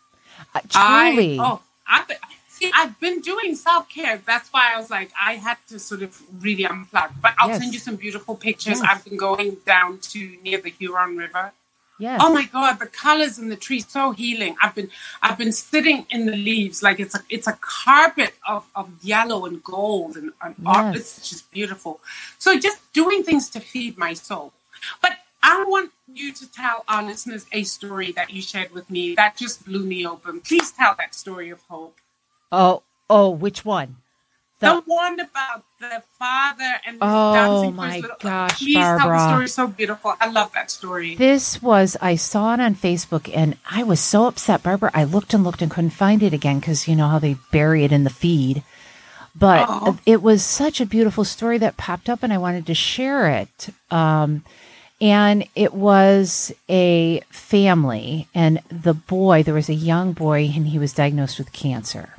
[0.54, 2.04] uh, I, oh i
[2.48, 4.20] see i've been doing self care.
[4.24, 7.10] That's why I was like, I had to sort of really unplug.
[7.20, 7.60] But I'll Yes.
[7.60, 8.80] send you some beautiful pictures.
[8.80, 8.88] Yes.
[8.88, 11.52] I've been going down to near the Huron River.
[11.98, 14.56] Yes Oh my God, the colors in the trees so healing.
[14.62, 14.90] I've been
[15.22, 19.46] I've been sitting in the leaves like it's a it's a carpet of, of yellow
[19.46, 20.94] and gold and, and art.
[20.94, 21.18] Yes.
[21.18, 22.00] It's just beautiful.
[22.38, 24.52] So just doing things to feed my soul.
[25.02, 29.14] But I want you to tell our listeners a story that you shared with me
[29.14, 30.40] that just blew me open.
[30.40, 31.96] Please tell that story of hope.
[32.52, 33.96] oh oh which one
[34.58, 39.18] The, one about the father and the Oh, my little, gosh, Please Barbara.
[39.18, 40.14] the story so beautiful.
[40.18, 41.14] I love that story.
[41.14, 44.90] This was, I saw it on Facebook and I was so upset, Barbara.
[44.94, 47.84] I looked and looked and couldn't find it again because you know how they bury
[47.84, 48.62] it in the feed.
[49.38, 49.98] But Oh.
[50.06, 53.68] it was such a beautiful story that popped up and I wanted to share it.
[53.90, 54.42] Um,
[55.02, 60.78] and it was a family, and the boy, there was a young boy, and he
[60.78, 62.15] was diagnosed with cancer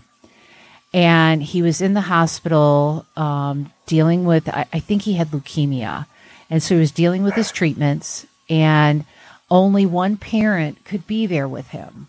[0.97, 6.07] and he was in the hospital um, dealing with I, I think he had leukemia.
[6.49, 9.05] And so he was dealing with his treatments and
[9.51, 12.07] only one parent could be there with him.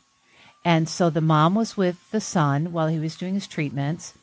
[0.64, 4.14] And so the mom was with the son while he was doing his treatments.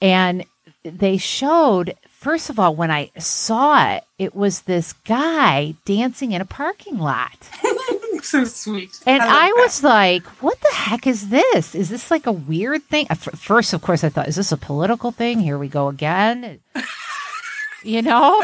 [0.00, 0.44] And
[0.84, 6.40] they showed first of all when i saw it it was this guy dancing in
[6.40, 7.50] a parking lot
[8.30, 8.98] so sweet.
[9.06, 9.54] and I, that.
[9.56, 11.74] was like, what the heck is this?
[11.74, 13.06] Is this like a weird thing?
[13.06, 15.40] First, of course, I thought, is this a political thing?
[15.40, 16.60] Here we go again.
[17.82, 18.40] you know?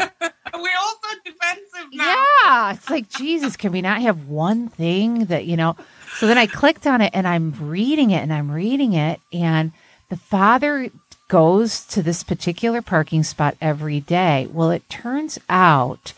[0.53, 2.23] We're all so defensive now.
[2.43, 2.73] Yeah.
[2.73, 5.75] It's like, Jesus, can we not have one thing that, you know?
[6.15, 9.19] So then I clicked on it and I'm reading it and I'm reading it.
[9.31, 9.71] And
[10.09, 10.89] the father
[11.27, 14.47] goes to this particular parking spot every day.
[14.51, 16.13] Well, it turns out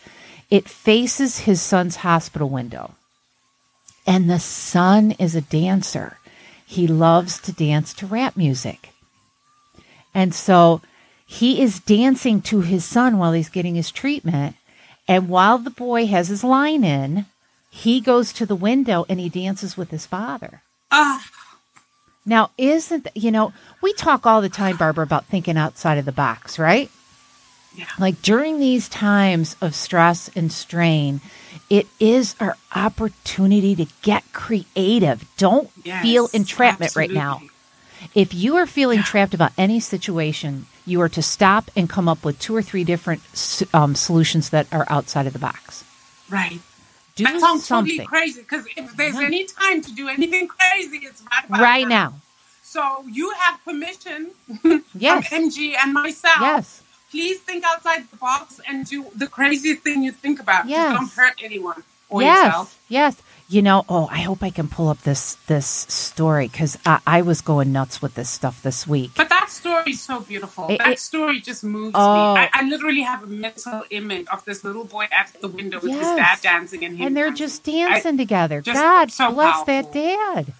[0.50, 2.94] it faces his son's hospital window.
[4.06, 6.18] And the son is a dancer.
[6.64, 8.90] He loves to dance to rap music.
[10.14, 10.80] And so
[11.26, 14.56] he is dancing to his son while he's getting his treatment.
[15.08, 17.26] And while the boy has his line in,
[17.70, 20.62] he goes to the window and he dances with his father.
[20.90, 21.24] Ah,
[22.24, 23.52] Now, isn't you know,
[23.82, 26.90] we talk all the time, Barbara, about thinking outside of the box, right?
[27.76, 27.86] Yeah.
[27.98, 31.20] Like during these times of stress and strain,
[31.68, 35.24] it is our opportunity to get creative.
[35.36, 37.42] Don't yes, feel entrapment right now.
[38.14, 42.24] If you are feeling trapped about any situation, you are to stop and come up
[42.24, 43.20] with two or three different
[43.74, 45.84] um, solutions that are outside of the box.
[46.30, 46.60] Right.
[47.16, 49.26] Do that sounds something totally crazy because if there's Yeah.
[49.26, 52.14] any time to do anything crazy, it's right, right now.
[52.62, 54.30] So you have permission
[54.94, 55.28] Yes.
[55.28, 56.36] from MG and myself.
[56.40, 56.82] Yes.
[57.10, 60.66] Please think outside the box and do the craziest thing you think about.
[60.68, 60.92] Yes.
[60.92, 62.44] Just don't hurt anyone or yes.
[62.46, 62.80] yourself.
[62.88, 63.22] Yes.
[63.48, 67.22] You know, oh, I hope I can pull up this this story because I, I
[67.22, 69.12] was going nuts with this stuff this week.
[69.16, 70.66] But that story is so beautiful.
[70.68, 72.34] It- that it- story just moves Oh.
[72.34, 72.40] me.
[72.40, 75.92] I, I literally have a mental image of this little boy at the window with
[75.92, 77.06] his dad dancing and him.
[77.06, 77.46] and they're dancing.
[77.46, 78.60] just dancing together.
[78.62, 80.52] just God so bless that dad.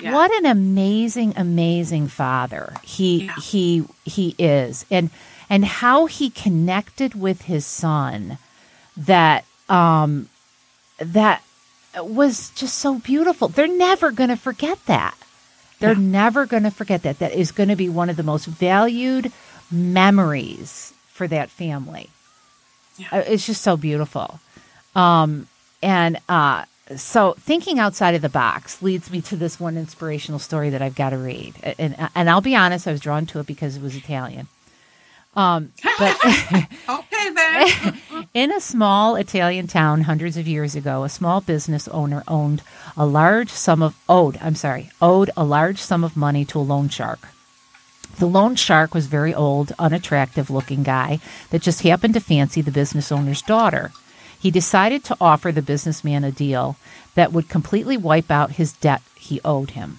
[0.00, 0.12] Yeah.
[0.12, 3.36] What an amazing, amazing father he Yeah.
[3.36, 5.10] he he is, and
[5.48, 8.38] and how he connected with his son,
[8.96, 10.28] that um,
[10.98, 11.42] that
[11.96, 13.48] was just so beautiful.
[13.48, 15.16] They're never going to forget that.
[15.78, 17.18] They're never going to forget that.
[17.18, 19.32] That is going to be one of the most valued
[19.70, 22.08] memories for that family.
[22.96, 23.08] Yeah.
[23.10, 24.38] Uh, It's just so beautiful.
[24.94, 25.48] Um,
[25.82, 26.66] and uh,
[26.96, 30.94] so thinking outside of the box leads me to this one inspirational story that I've
[30.94, 31.54] got to read.
[31.78, 34.46] And, and I'll be honest, I was drawn to it because it was Italian.
[35.34, 36.16] Um, but
[36.88, 37.98] Okay then.
[38.34, 42.62] in a small Italian town hundreds of years ago, a small business owner owned
[42.96, 46.60] a large sum of owed, I'm sorry, owed a large sum of money to a
[46.60, 47.28] loan shark.
[48.18, 51.18] The loan shark was very old, unattractive looking guy
[51.50, 53.90] that just happened to fancy the business owner's daughter.
[54.38, 56.76] He decided to offer the businessman a deal
[57.14, 59.98] that would completely wipe out his debt he owed him.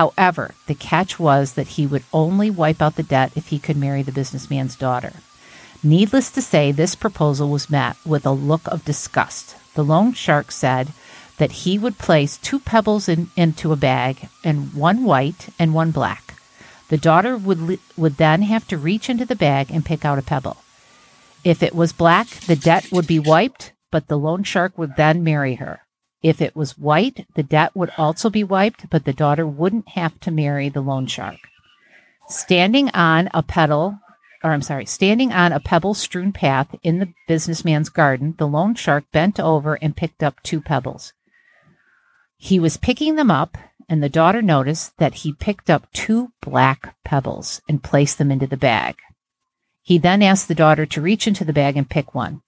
[0.00, 3.76] However, the catch was that he would only wipe out the debt if he could
[3.76, 5.12] marry the businessman's daughter.
[5.82, 9.56] Needless to say, this proposal was met with a look of disgust.
[9.74, 10.94] The loan shark said
[11.36, 15.90] that he would place two pebbles in, into a bag, and one white and one
[15.90, 16.32] black.
[16.88, 20.22] The daughter would, would then have to reach into the bag and pick out a
[20.22, 20.56] pebble.
[21.44, 25.22] If it was black, the debt would be wiped, but the loan shark would then
[25.22, 25.82] marry her.
[26.22, 30.20] If it was white, the debt would also be wiped, but the daughter wouldn't have
[30.20, 31.38] to marry the loan shark.
[32.28, 33.98] Standing on a pedal,
[34.44, 38.74] or I'm sorry, standing on a pebble strewn path in the businessman's garden, the loan
[38.74, 41.14] shark bent over and picked up two pebbles.
[42.36, 43.56] He was picking them up,
[43.88, 48.46] and the daughter noticed that he picked up two black pebbles and placed them into
[48.46, 48.96] the bag.
[49.82, 52.42] He then asked the daughter to reach into the bag and pick one.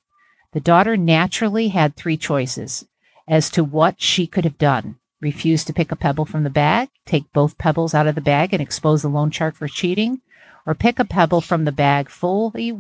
[0.53, 2.87] The daughter naturally had three choices
[3.29, 6.91] as to what she could have done refuse to pick a pebble from the bag,
[7.07, 10.21] take both pebbles out of the bag and expose the loan shark for cheating,
[10.67, 12.79] or pick a pebble from the bag fully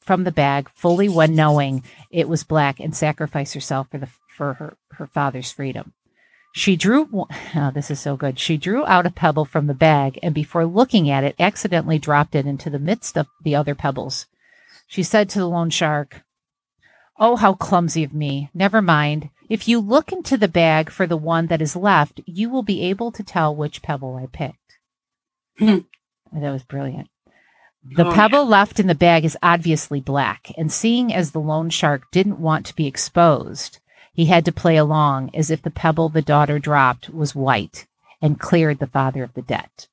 [0.00, 4.54] from the bag fully when knowing it was black and sacrifice herself for the for
[4.54, 5.94] her, her father's freedom.
[6.52, 7.08] She drew
[7.56, 8.38] oh, this is so good.
[8.38, 12.34] She drew out a pebble from the bag and before looking at it accidentally dropped
[12.34, 14.26] it into the midst of the other pebbles.
[14.86, 16.22] She said to the loan shark,
[17.18, 18.50] Oh, how clumsy of me.
[18.52, 19.30] Never mind.
[19.54, 22.82] If you look into the bag for the one that is left, you will be
[22.82, 24.78] able to tell which pebble I picked.
[25.60, 25.86] Hmm.
[26.32, 27.08] that was brilliant.
[27.84, 31.70] The Oh, pebble left in the bag is obviously black, and seeing as the loan
[31.70, 33.78] shark didn't want to be exposed,
[34.12, 37.86] he had to play along as if the pebble the daughter dropped was white
[38.20, 39.86] and cleared the father of the debt.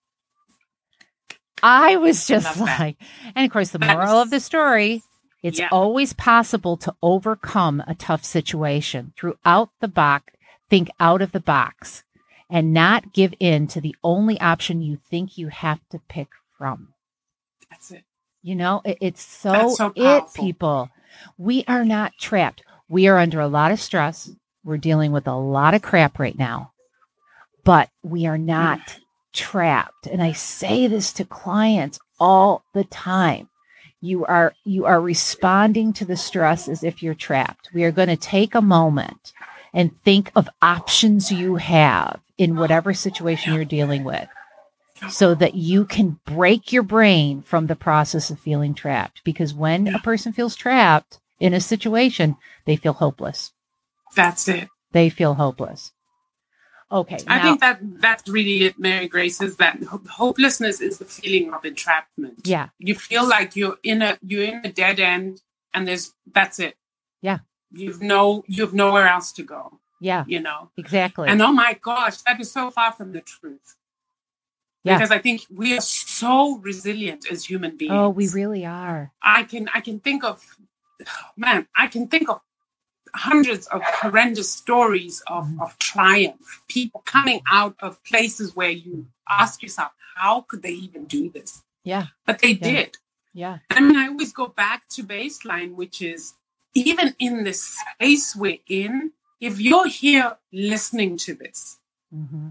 [1.61, 2.79] I was just that.
[2.79, 2.97] like,
[3.35, 5.03] and of course, the moral of the story
[5.43, 5.69] it's Yeah.
[5.71, 9.13] always possible to overcome a tough situation.
[9.17, 10.33] Throughout the box,
[10.69, 12.03] think out of the box
[12.49, 16.93] and not give in to the only option you think you have to pick from.
[17.69, 18.03] That's it.
[18.43, 20.89] You know, it- it's so, so it, people.
[21.37, 22.63] We are not trapped.
[22.89, 24.29] We are under a lot of stress.
[24.63, 26.71] We're dealing with a lot of crap right now,
[27.63, 28.79] but we are not
[29.33, 30.07] trapped.
[30.07, 33.47] And I say this to clients all the time.
[34.01, 37.69] You are you are responding to the stress as if you're trapped.
[37.73, 39.31] We are going to take a moment
[39.73, 44.27] and think of options you have in whatever situation you're dealing with
[45.09, 49.23] so that you can break your brain from the process of feeling trapped.
[49.23, 49.95] Because when Yeah.
[49.95, 52.35] a person feels trapped in a situation,
[52.65, 53.51] they feel hopeless.
[54.15, 54.67] That's it.
[54.91, 55.91] They feel hopeless.
[56.91, 57.19] Okay.
[57.27, 61.05] I now- think that that's really it, Mary Grace, is that ho- hopelessness is the
[61.05, 62.45] feeling of entrapment.
[62.45, 65.41] yeah, You feel like you're in a you're in a dead end
[65.73, 66.75] and there's that's it.
[67.21, 67.39] Yeah.
[67.71, 70.71] You've no you've nowhere else to go, yeah, you know.
[70.77, 71.29] exactly.
[71.29, 73.77] And oh my gosh, that is so far from the truth.
[74.83, 74.97] Yeah.
[74.97, 77.93] Because I think we are so resilient as human beings.
[77.93, 79.13] oh, we really are.
[79.23, 80.43] I can I can think of
[81.37, 82.41] man, I can think of
[83.15, 85.61] hundreds of horrendous stories of, Mhm.
[85.61, 91.05] of triumph, people coming out of places where you ask yourself, how could they even
[91.05, 91.63] do this?
[91.83, 92.69] Yeah, But they Yeah.
[92.71, 92.97] did.
[93.33, 96.33] yeah, I mean, I always go back to baseline, which is
[96.73, 101.77] even in the space we're in, if you're here listening to this,
[102.11, 102.49] hmm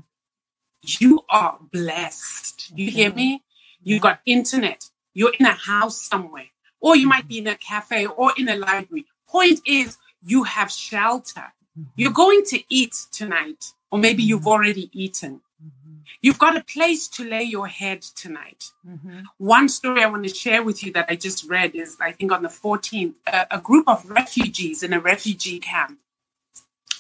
[0.83, 2.73] you are blessed.
[2.75, 3.17] You hear Mhm.
[3.17, 3.45] me?
[3.83, 4.91] You got internet.
[5.13, 6.51] You're in a house somewhere,
[6.81, 9.07] or you might be in a cafe or in a library.
[9.27, 11.53] Point is, you have shelter.
[11.79, 11.91] Mm-hmm.
[11.97, 14.49] You're going to eat tonight, or maybe you've mm-hmm.
[14.49, 15.41] already eaten.
[15.63, 15.95] Mm-hmm.
[16.21, 18.73] You've got a place to lay your head tonight.
[18.85, 22.13] hmm One story I want to share with you that I just read is, I
[22.13, 25.99] think, on the 14th, a, a group of refugees in a refugee camp.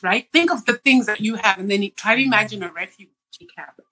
[0.02, 0.26] Right?
[0.32, 3.10] Think of the things that you have, and then you try to imagine a refugee
[3.54, 3.82] camp.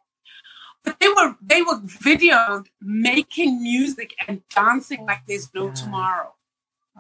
[0.85, 5.77] But they were they were videoed making music and dancing like there's no God.
[5.77, 6.35] tomorrow.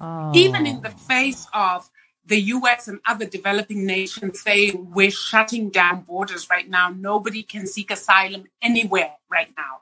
[0.00, 1.06] Oh, Even in the oh.
[1.08, 1.88] face of
[2.28, 6.90] the US and other developing nations saying we're shutting down borders right now.
[6.90, 9.80] Nobody can seek asylum anywhere right now.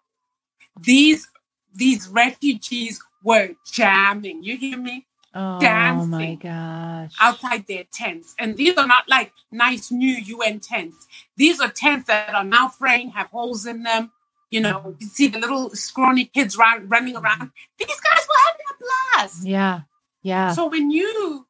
[0.80, 1.28] These
[1.74, 4.42] these refugees were jamming.
[4.42, 5.06] You hear me?
[5.36, 7.12] oh dancing my gosh.
[7.20, 8.34] Outside their tents.
[8.38, 11.06] And these are not like nice new UN tents.
[11.36, 14.12] These are tents that are now fraying, have holes in them.
[14.50, 17.40] You know, you see the little scrawny kids run, running around.
[17.40, 17.78] Mm-hmm.
[17.78, 19.46] These guys were having a blast.
[19.46, 19.80] Yeah,
[20.22, 20.52] yeah.
[20.52, 21.45] So when you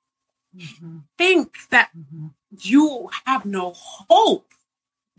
[0.57, 2.31] Mhm, think that mhm.
[2.61, 4.53] you have no hope,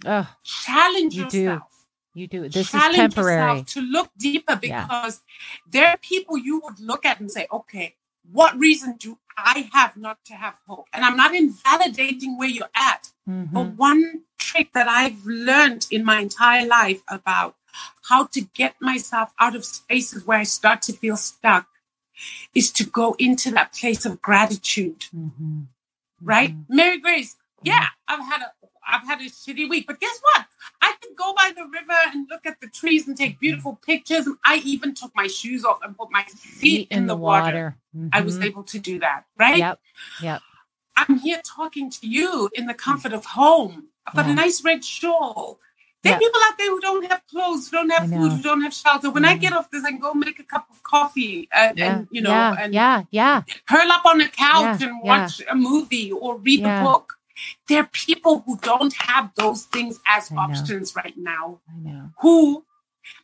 [0.06, 1.42] Ugh, challenge You do.
[1.44, 1.72] yourself.
[2.14, 2.50] You do.
[2.50, 3.38] This is temporary.
[3.38, 4.84] yourself to look deeper Yeah.
[4.88, 5.22] because
[5.70, 7.96] there are people you would look at and say, okay,
[8.32, 10.88] what reason do I have not to have hope?
[10.94, 13.52] And I'm not invalidating where you're at, Mhm.
[13.54, 17.56] but one trick that I've learned in my entire life about
[18.10, 21.68] how to get myself out of spaces where I start to feel stuck
[22.56, 25.68] is to go into that place of gratitude, Mhm.
[26.22, 26.56] right?
[26.56, 26.66] Mhm.
[26.70, 28.52] Mary Grace, yeah, I've had a
[28.90, 30.46] I've had a shitty week, but guess what?
[30.82, 34.26] I can go by the river and look at the trees and take beautiful pictures.
[34.26, 37.76] And I even took my shoes off and put my feet in, the, water.
[38.14, 38.46] I was Mhm.
[38.46, 39.58] able to do that, right?
[39.58, 39.82] Yep.
[40.22, 40.42] Yep.
[40.96, 43.90] I'm here talking to you in the comfort of home.
[44.06, 44.32] I've got Yeah.
[44.32, 45.60] a nice red shawl.
[46.04, 46.20] There are Yeah.
[46.20, 49.10] people out there who don't have clothes, who don't have food, who don't have shelter.
[49.10, 49.42] When I mm.
[49.42, 51.86] get off this, I can go make a cup of coffee and, Yeah.
[51.98, 52.56] and you know, yeah.
[52.60, 53.04] and yeah.
[53.12, 53.42] Yeah.
[53.68, 57.14] curl up on a couch and watch a movie or read a book.
[57.68, 60.42] There are people who don't have those things as I know.
[60.42, 62.10] options right now I know.
[62.22, 62.66] who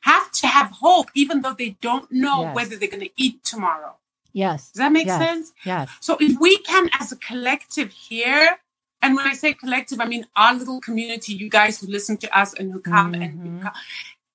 [0.02, 2.56] have to have hope even though they don't know Yes.
[2.56, 3.96] whether they're going to eat tomorrow.
[4.32, 4.72] Yes.
[4.72, 5.20] Does that make yes.
[5.20, 5.52] sense?
[5.64, 5.90] Yes.
[6.00, 8.58] So if we can, as a collective here,
[9.04, 12.38] and when I say collective, I mean our little community, you guys who listen to
[12.38, 13.62] us and who come and who Mhm.
[13.64, 13.74] come,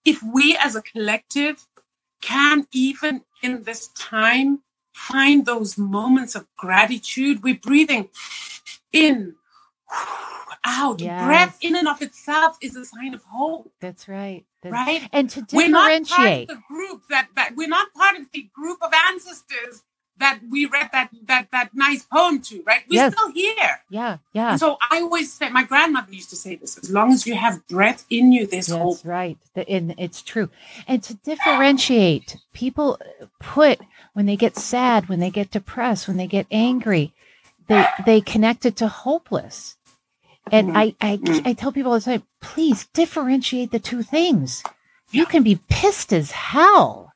[0.04, 1.66] if we as a collective
[2.20, 4.62] can even in this time
[4.92, 8.08] find those moments of gratitude, we're breathing
[8.92, 9.34] in,
[10.64, 11.00] out.
[11.00, 11.24] Yes.
[11.24, 14.44] Breath in and of itself is a sign of hope, That's right.
[14.62, 15.08] That's- right?
[15.12, 16.48] And to We're not part of differentiate.
[16.48, 19.82] the group that, that we're not part of the group of ancestors
[20.18, 22.82] that we read that that that nice poem to, right?
[22.88, 23.12] We're Yes.
[23.14, 23.80] still here.
[23.90, 24.18] Yeah.
[24.32, 24.50] Yeah.
[24.52, 27.34] And so I always say, my grandmother used to say this: as long as you
[27.34, 28.96] have breath in you, there's hope.
[28.96, 29.38] That's right.
[29.54, 30.50] The- And it's true.
[30.86, 32.98] And to differentiate, people
[33.40, 33.80] put
[34.14, 37.12] when they get sad, when they get depressed, when they get angry,
[37.68, 39.76] they they connect it to hopeless.
[40.50, 40.76] And Mhm.
[40.76, 41.46] I, I Mhm.
[41.46, 44.62] I tell people all the time, please differentiate the two things.
[45.10, 47.12] You can be pissed as hell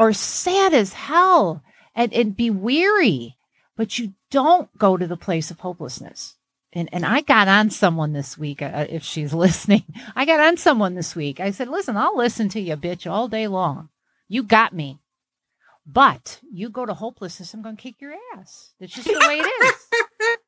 [0.00, 1.62] or sad as hell
[1.94, 3.36] and, and be weary,
[3.76, 6.36] but you don't go to the place of hopelessness.
[6.72, 9.84] And, and I got on someone this week, uh, if she's listening,
[10.16, 11.40] I got on someone this week.
[11.40, 13.88] I said, listen, I'll listen to you, bitch, all day long.
[14.28, 14.98] You got me.
[15.84, 18.72] But you go to hopelessness, I'm going to kick your ass.
[18.78, 19.64] That's just the way it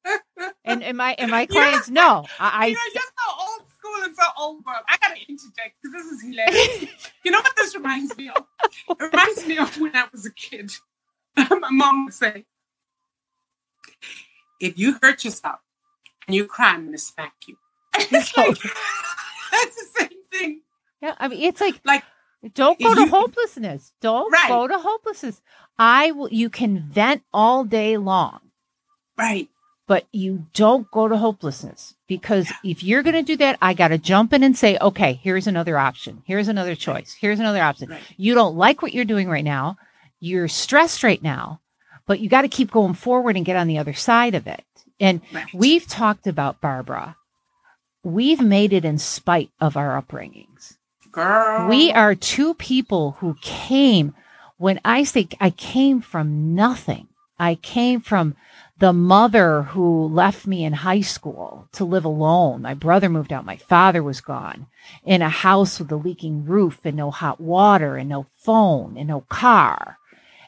[0.06, 0.20] is.
[0.64, 2.24] and, and my, and my clients know.
[2.38, 4.82] I, you know, you're so old school and so old world.
[4.88, 7.02] I gotta interject because this is hilarious.
[7.24, 8.44] you know what this reminds me of?
[8.90, 10.72] It reminds me of when I was a kid.
[11.84, 12.44] Mom would say,
[14.60, 15.60] "If you hurt yourself
[16.26, 17.56] and you cry, I'm gonna smack you."
[17.98, 18.58] It's like
[19.52, 20.60] that's the same thing.
[21.00, 22.02] yeah, I mean, it's like, Like
[22.54, 23.92] Don't go to you- hopelessness.
[24.00, 24.48] Don't Right.
[24.48, 25.40] go to hopelessness.
[25.78, 26.28] I will.
[26.32, 28.40] You can vent all day long,
[29.16, 29.48] right,
[29.86, 33.88] but you don't go to hopelessness because if you're going to do that, I got
[33.88, 36.22] to jump in and say, okay, here's another option.
[36.26, 37.12] Here's another choice.
[37.18, 37.90] Here's another option.
[37.90, 38.02] Right.
[38.16, 39.76] You don't like what you're doing right now.
[40.20, 41.60] You're stressed right now,
[42.06, 44.64] but you got to keep going forward and get on the other side of it.
[45.00, 45.46] And right.
[45.52, 47.16] we've talked about Barbara.
[48.02, 50.76] We've made it in spite of our upbringings.
[51.10, 51.68] girl.
[51.68, 54.14] We are two people who came,
[54.58, 58.36] when I say I came from nothing, I came from
[58.78, 62.62] the mother who left me in high school to live alone.
[62.62, 63.44] My brother moved out.
[63.44, 64.66] My father was gone
[65.04, 69.08] in a house with a leaking roof and no hot water and no phone and
[69.08, 69.98] no car.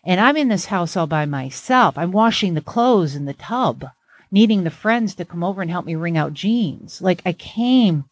[0.07, 1.99] And I'm in this house all by myself.
[1.99, 3.85] I'm washing the clothes in the tub,
[4.31, 7.03] needing the friends to come over and help me wring out jeans.
[7.03, 8.05] Like I came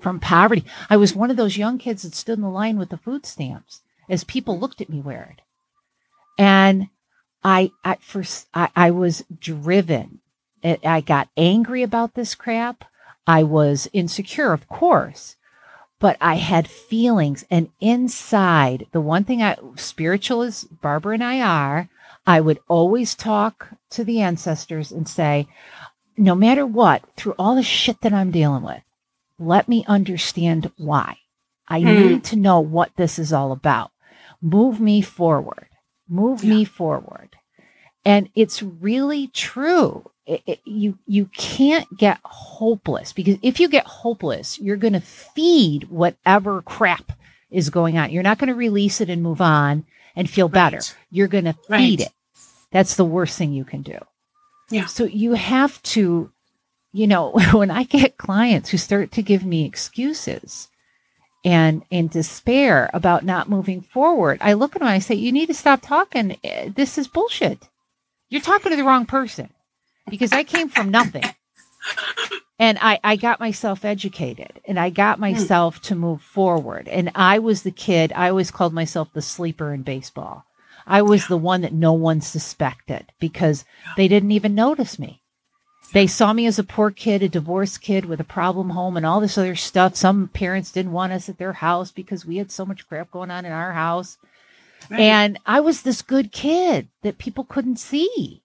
[0.00, 0.64] from poverty.
[0.88, 3.26] I was one of those young kids that stood in the line with the food
[3.26, 5.42] stamps as people looked at me weird.
[6.38, 6.88] And
[7.42, 10.20] I, I first, I, I was driven.
[10.62, 12.84] I I got angry about this crap.
[13.26, 15.36] I was insecure, of course,
[15.98, 17.44] but I had feelings.
[17.50, 21.88] And inside, the one thing I, spiritual as Barbara and I are,
[22.26, 25.46] I would always talk to the ancestors and say,
[26.16, 28.82] no matter what, through all the shit that I'm dealing with,
[29.38, 31.18] let me understand why.
[31.68, 31.86] I Hmm.
[31.86, 33.90] need to know what this is all about.
[34.40, 35.68] Move me forward.
[36.08, 37.36] Move me forward.
[38.04, 40.10] And it's really true.
[40.26, 45.00] It- it- you you can't get hopeless because if you get hopeless, you're going to
[45.00, 47.12] feed whatever crap
[47.50, 48.10] is going on.
[48.10, 49.84] You're not going to release it and move on
[50.16, 50.78] and feel better.
[50.78, 50.94] Right.
[51.12, 51.78] You're going to Right.
[51.80, 52.12] feed it.
[52.72, 53.98] That's the worst thing you can do.
[54.68, 54.86] Yeah.
[54.86, 56.32] So you have to,
[56.92, 60.68] you know, when I get clients who start to give me excuses
[61.44, 65.30] and in despair about not moving forward, I look at them and I say, "You
[65.30, 66.36] need to stop talking.
[66.42, 67.68] Eh, This is bullshit.
[68.28, 69.50] You're talking to the wrong person."
[70.08, 71.24] Because I came from nothing.
[72.58, 75.22] and I, I got myself educated and I got hmm.
[75.22, 76.88] myself to move forward.
[76.88, 80.44] And I was the kid, I always called myself the sleeper in baseball.
[80.86, 83.64] I was the one that no one suspected because
[83.96, 85.20] they didn't even notice me.
[85.92, 89.06] They saw me as a poor kid, a divorced kid with a problem home and
[89.06, 89.96] all this other stuff.
[89.96, 93.30] Some parents didn't want us at their house because we had so much crap going
[93.30, 94.18] on in our house.
[94.90, 95.00] Right.
[95.00, 98.42] And I was this good kid that people couldn't see.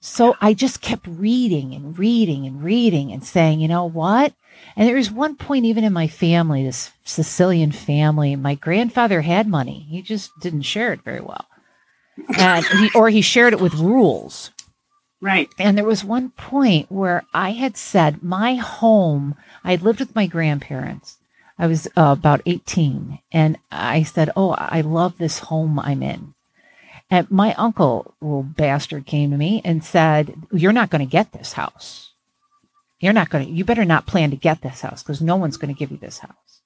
[0.00, 4.32] So I just kept reading and reading and reading and saying, you know what?
[4.76, 9.48] And there was one point, even in my family, this Sicilian family, my grandfather had
[9.48, 9.86] money.
[9.90, 11.46] He just didn't share it very well.
[12.36, 14.50] And he, or he shared it with rules.
[15.20, 15.48] right.
[15.58, 20.14] And there was one point where I had said, my home, I had lived with
[20.14, 21.18] my grandparents.
[21.58, 23.18] I was uh, about 18.
[23.32, 26.34] And I said, Oh, I love this home I'm in.
[27.10, 31.32] And my uncle, little bastard, came to me and said, You're not going to get
[31.32, 32.12] this house.
[33.00, 35.56] You're not going to, you better not plan to get this house because no one's
[35.56, 36.60] going to give you this house.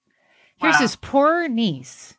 [0.57, 0.81] Here's Wow.
[0.81, 2.15] his poor niece.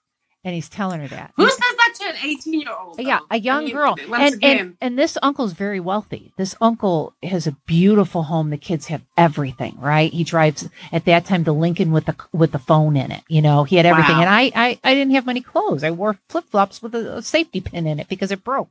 [0.45, 1.31] And he's telling her that.
[1.37, 1.82] Who says that to an
[2.23, 2.99] 18 year old?
[2.99, 3.95] Yeah, a young girl.
[4.13, 6.33] And, again, and and this uncle's very wealthy.
[6.37, 8.49] This uncle has a beautiful home.
[8.49, 10.11] The kids have everything, right?
[10.11, 13.23] He drives at that time the Lincoln with the with the phone in it.
[13.27, 14.15] You know, he had everything.
[14.15, 14.21] Wow.
[14.21, 15.83] And I, I I didn't have many clothes.
[15.83, 18.69] I wore flip flops with a, a safety pin in it because it broke.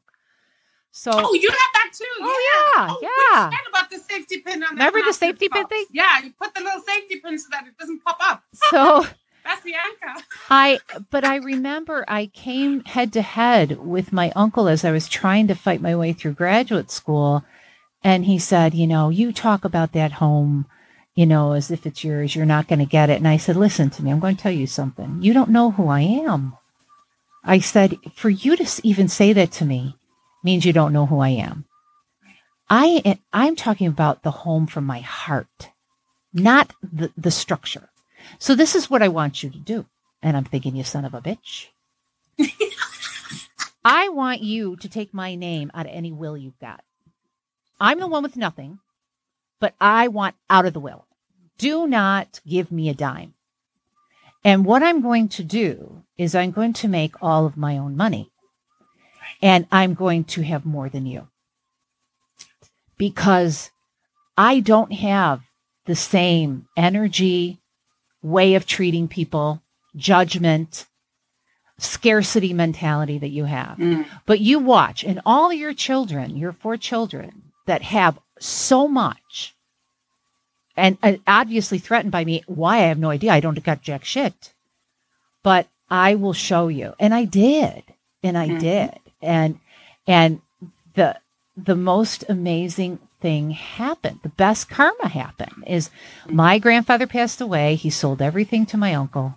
[0.94, 2.04] So oh, you have that too.
[2.20, 3.50] Oh, yeah, Oh, yeah.
[3.70, 4.70] about the safety pin on.
[4.74, 5.86] Remember the safety pin thing?
[5.90, 8.42] Yeah, you put the little safety pin so that it doesn't pop up.
[8.52, 9.06] so
[9.44, 10.24] That's anchor.
[10.50, 10.78] I
[11.10, 15.48] but I remember I came head to head with my uncle as I was trying
[15.48, 17.44] to fight my way through graduate school
[18.04, 20.66] and he said, you know, you talk about that home,
[21.14, 23.18] you know, as if it's yours, you're not going to get it.
[23.18, 25.18] And I said, listen to me, I'm going to tell you something.
[25.20, 26.56] You don't know who I am.
[27.44, 29.96] I said, for you to even say that to me
[30.42, 31.64] means you don't know who I am.
[32.68, 35.70] I I'm talking about the home from my heart,
[36.32, 37.90] not the, the structure.
[38.38, 39.86] So this is what I want you to do.
[40.22, 41.68] And I'm thinking, you son of a bitch.
[43.84, 46.82] I want you to take my name out of any will you've got.
[47.80, 48.78] I'm the one with nothing,
[49.58, 51.06] but I want out of the will.
[51.58, 53.34] Do not give me a dime.
[54.44, 57.96] And what I'm going to do is I'm going to make all of my own
[57.96, 58.30] money.
[59.40, 61.28] And I'm going to have more than you.
[62.96, 63.70] Because
[64.36, 65.42] I don't have
[65.86, 67.61] the same energy,
[68.22, 69.62] way of treating people,
[69.96, 70.86] judgment,
[71.78, 73.76] scarcity mentality that you have.
[73.78, 74.06] Mm.
[74.26, 79.54] But you watch, and all your children, your four children that have so much,
[80.76, 80.96] and
[81.26, 82.42] obviously threatened by me.
[82.46, 82.78] Why?
[82.78, 83.32] I have no idea.
[83.32, 84.52] I don't got jack shit.
[85.42, 86.94] But I will show you.
[86.98, 87.82] And I did.
[88.22, 88.60] And I Mhm.
[88.60, 88.98] did.
[89.20, 89.60] And
[90.06, 90.40] and
[90.94, 91.18] the
[91.56, 94.20] the most amazing thing happened.
[94.22, 95.90] The best karma happened is
[96.28, 97.76] my grandfather passed away.
[97.76, 99.36] He sold everything to my uncle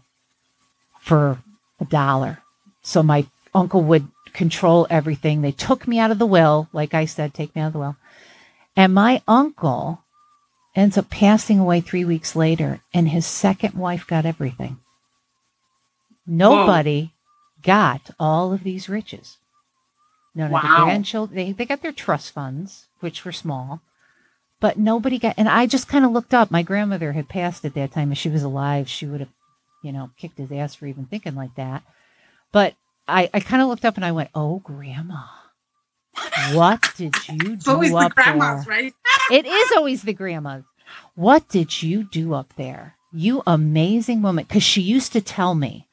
[1.00, 1.40] for
[1.80, 2.40] a dollar.
[2.82, 5.42] So my uncle would control everything.
[5.42, 7.80] They took me out of the will, like I said, take me out of the
[7.80, 7.96] will.
[8.76, 10.02] And my uncle
[10.76, 14.78] ends up passing away three weeks later, and his second wife got everything.
[16.28, 17.12] Nobody
[17.62, 19.38] got all of these riches.
[20.34, 20.86] None of the Wow.
[20.86, 23.82] grandchildren, they, they got their trust funds, which were small,
[24.60, 26.50] but nobody got, and I just kind of looked up.
[26.50, 28.12] My grandmother had passed at that time.
[28.12, 29.30] If she was alive, she would have,
[29.84, 31.84] you know, kicked his ass for even thinking like that.
[32.52, 32.74] But
[33.08, 35.26] I, I kind of looked up and I went, oh, grandma,
[36.54, 38.66] what did you It's do always the up grandmas, there?
[38.66, 38.94] right?
[39.32, 40.64] It is always the grandmas.
[41.16, 42.96] What did you do up there?
[43.12, 44.46] You amazing woman.
[44.46, 45.88] Because she used to tell me,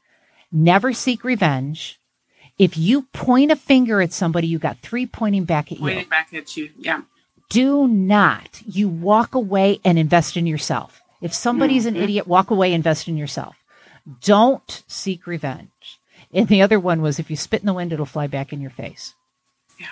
[0.50, 2.00] never seek revenge.
[2.62, 5.84] If you point a finger at somebody, you got three pointing back at you.
[5.84, 6.70] Pointing back at you.
[6.78, 7.02] Yeah.
[7.50, 8.62] Do not.
[8.64, 11.00] You walk away and invest in yourself.
[11.20, 12.02] If somebody's an Mhm.
[12.02, 13.56] idiot, walk away, invest in yourself.
[14.22, 15.98] Don't seek revenge.
[16.32, 18.60] And the other one was if you spit in the wind, it'll fly back in
[18.60, 19.14] your face.
[19.78, 19.86] Yeah.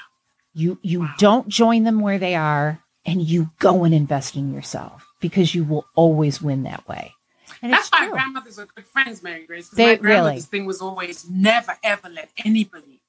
[0.54, 1.14] You you Wow.
[1.18, 5.64] don't join them where they are and you go and invest in yourself because you
[5.64, 7.14] will always win that way.
[7.62, 8.12] And That's it's why true.
[8.12, 9.68] grandmothers are good friends, Mary Grace.
[9.68, 10.40] They- my grandmother's really.
[10.42, 13.00] thing was always never ever let anybody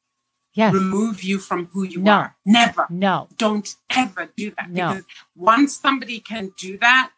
[0.53, 0.73] yes.
[0.73, 2.11] remove you from who you No.
[2.13, 2.35] are.
[2.45, 2.85] Never.
[2.89, 3.27] No.
[3.37, 4.69] Don't ever do that.
[4.69, 4.89] No.
[4.89, 7.11] Because once somebody can do that,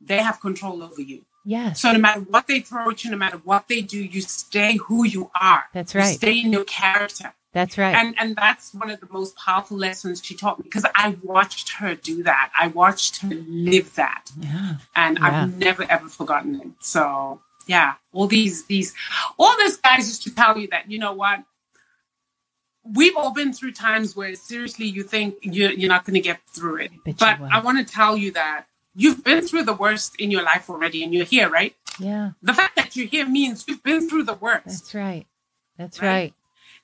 [0.00, 1.24] they have control over you.
[1.44, 1.80] Yes.
[1.80, 4.76] So no matter what they throw at you, no matter what they do, you stay
[4.76, 5.64] who you are.
[5.72, 6.14] That's You right.
[6.16, 7.34] stay in your character.
[7.56, 7.94] That's right.
[7.96, 11.70] And and that's one of the most powerful lessons she taught me because I watched
[11.78, 12.52] her do that.
[12.58, 14.24] I watched her live that.
[14.38, 14.74] yeah.
[14.94, 15.26] And Yeah.
[15.44, 16.68] I've never ever forgotten it.
[16.80, 18.92] So yeah, all these these
[19.38, 21.44] all this guys just to tell you that, you know what?
[22.84, 26.40] We've all been through times where seriously you think you're, you're not going to get
[26.54, 26.92] through it.
[27.06, 27.40] You But.
[27.40, 31.02] I want to tell you that you've been through the worst in your life already
[31.02, 31.74] and you're here, right?
[31.98, 32.32] Yeah.
[32.42, 34.66] The fact that you're here means you've been through the worst.
[34.66, 35.26] That's right.
[35.78, 36.08] That's Right.
[36.08, 36.34] right.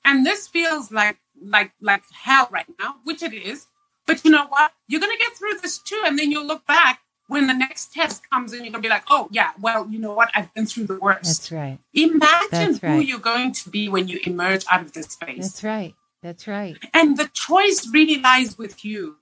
[0.05, 3.67] And this feels like like like hell right now, which it is.
[4.05, 4.73] But you know what?
[4.87, 8.29] You're gonna get through this too, and then you'll look back when the next test
[8.29, 10.29] comes and you're gonna be like, oh yeah, well, you know what?
[10.35, 11.23] I've been through the worst.
[11.23, 11.79] That's right.
[11.93, 15.43] Imagine That's who you're going to be when you emerge out of this space.
[15.47, 15.95] That's right.
[16.21, 16.77] That's right.
[16.93, 19.17] And the choice really lies with you,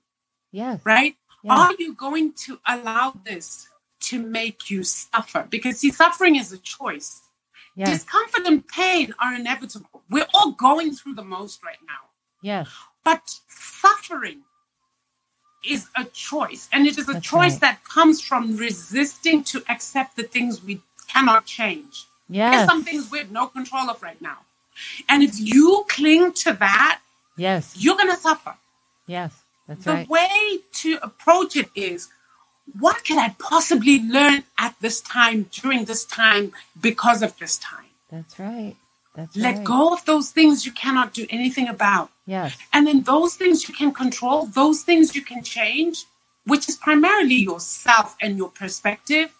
[0.52, 0.80] Yes.
[0.84, 1.16] right?
[1.44, 1.52] Yeah.
[1.58, 3.68] Are you going to allow this
[4.02, 5.46] to make you suffer?
[5.50, 7.20] Because see, suffering is a choice.
[7.74, 7.88] Yes.
[8.04, 9.91] Discomfort and pain are inevitable.
[10.10, 12.10] We're all going through the most right now.
[12.42, 12.68] Yes.
[13.04, 14.42] But suffering
[15.64, 17.60] is a choice, and it is a That's choice right.
[17.62, 22.06] that comes from resisting to accept the things we cannot change.
[22.28, 22.68] There's Yes.
[22.68, 24.38] some things we have no control of right now.
[25.08, 27.00] And if you cling to that,
[27.36, 27.74] Yes.
[27.76, 28.56] you're going to suffer.
[29.06, 29.32] Yes.
[29.68, 30.06] That's the right.
[30.06, 32.08] The way to approach it is
[32.78, 37.90] what can I possibly learn at this time, during this time, because of this time?
[38.10, 38.76] That's right.
[39.14, 39.64] That's Let right.
[39.64, 42.10] go of those things you cannot do anything about.
[42.26, 42.56] Yes.
[42.72, 46.06] And then those things you can control, those things you can change,
[46.46, 49.34] which is primarily yourself and your perspective.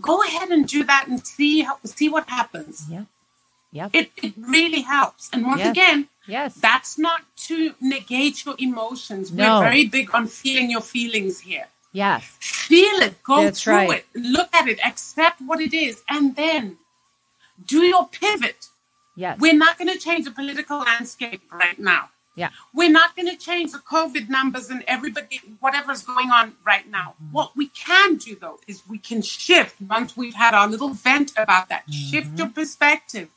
[0.00, 2.86] Go ahead and do that and see how, see what happens.
[2.88, 3.06] Yep.
[3.72, 3.90] Yep.
[3.92, 5.28] It, it really helps.
[5.32, 5.70] And once Yes.
[5.72, 6.54] again, yes.
[6.54, 9.32] that's not to negate your emotions.
[9.32, 9.58] No.
[9.58, 11.66] We're very big on feeling your feelings here.
[11.92, 12.24] yes.
[12.40, 13.90] Feel it, go That's through right.
[14.00, 16.76] it, look at it, accept what it is, and then
[17.66, 18.67] do your pivot.
[19.24, 19.34] Yes.
[19.40, 22.02] We're not going to change the political landscape right now.
[22.42, 22.50] yeah.
[22.78, 27.08] We're not going to change the COVID numbers and everybody, whatever's going on right now.
[27.14, 27.32] Mm-hmm.
[27.38, 31.32] What we can do, though, is we can shift once we've had our little vent
[31.44, 31.82] about that.
[31.92, 32.36] Shift Mm-hmm.
[32.40, 33.28] your perspective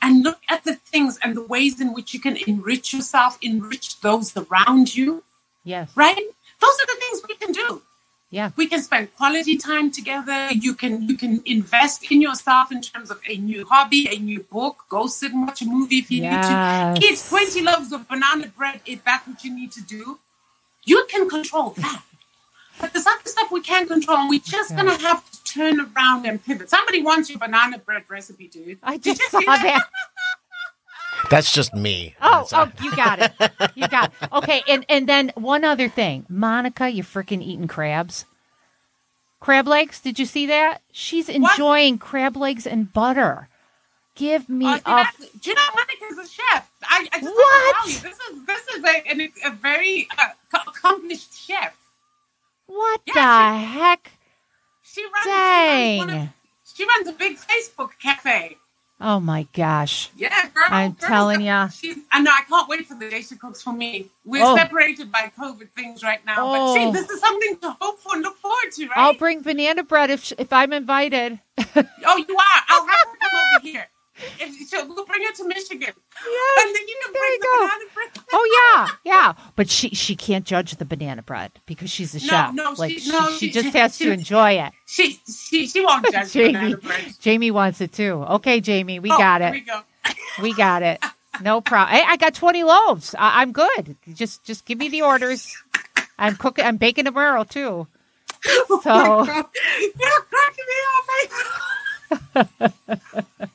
[0.00, 4.00] and look at the things and the ways in which you can enrich yourself, enrich
[4.00, 5.22] those around you,
[5.64, 5.90] Yes.
[5.94, 6.26] right?
[6.62, 7.82] Those are the things we can do.
[8.30, 8.50] Yeah.
[8.56, 10.50] We can spend quality time together.
[10.52, 14.40] You can you can invest in yourself in terms of a new hobby, a new
[14.44, 14.84] book.
[14.88, 16.48] Go sit and watch a movie if you Yes.
[17.00, 17.12] need to.
[17.12, 20.20] Eat 20 loaves of banana bread if that's what you need to do.
[20.84, 22.02] You can control that.
[22.80, 26.24] But there's other stuff we can't control, and we're just gonna have to turn around
[26.24, 26.70] and pivot.
[26.70, 28.78] Somebody wants your banana bread recipe, dude.
[28.82, 29.82] I Did just you saw see that.
[31.30, 32.14] That's just me.
[32.22, 33.32] Oh, That's- oh, you got it.
[33.74, 34.28] You got it.
[34.32, 38.24] Okay, and and then one other thing, Monica, you freaking eating crabs.
[39.40, 40.00] Crab legs?
[40.00, 40.82] Did you see that?
[40.92, 43.48] She's enjoying crab legs and butter.
[44.14, 46.70] Give me Oh, a see, that's- do you know Monica's a chef?
[46.82, 47.76] I, I just What?
[47.76, 50.28] to tell you, this is this is a, an, a very uh,
[50.66, 51.76] accomplished chef.
[52.66, 54.12] what Yeah, the heck?
[54.82, 56.22] She runs, she runs, one Dang.
[56.22, 56.28] of,
[56.74, 58.58] she runs a big Facebook cafe.
[59.02, 60.10] Oh my gosh.
[60.14, 60.64] Yeah, girl.
[60.68, 61.68] I'm girl, telling ya.
[61.68, 62.30] She's, I know.
[62.30, 64.08] I can't wait for the day she cooks for me.
[64.26, 64.54] We're Oh.
[64.56, 66.74] separated by COVID things right now, but Oh.
[66.74, 68.98] see, this is something to hope for and look forward to, right?
[68.98, 71.40] I'll bring banana bread if if I'm invited.
[71.58, 72.62] oh, you are.
[72.68, 73.88] I'll have her come over here.
[74.38, 77.38] If, so we'll bring it to Michigan, Yes, and then you can there bring you
[77.38, 77.58] the go.
[77.60, 78.24] banana bread.
[78.32, 79.32] Oh yeah, yeah.
[79.56, 82.54] But she she can't judge the banana bread because she's a No, chef.
[82.54, 84.72] no, like she- no, she she- just has she- to enjoy it.
[84.86, 87.14] She she she won't judge Jamie, banana bread.
[87.20, 88.24] Jamie wants it too.
[88.28, 89.52] Okay, Jamie, we Oh, got it.
[89.52, 89.80] We go.
[90.42, 91.02] We got it.
[91.42, 91.96] No problem.
[91.96, 93.14] Hey, I got twenty loaves.
[93.18, 93.96] I- I'm good.
[94.14, 95.56] Just just give me the orders.
[96.18, 96.64] I'm cooking.
[96.64, 97.86] I'm baking tomorrow too.
[98.72, 100.76] Oh So You're cracking me
[102.36, 103.50] up.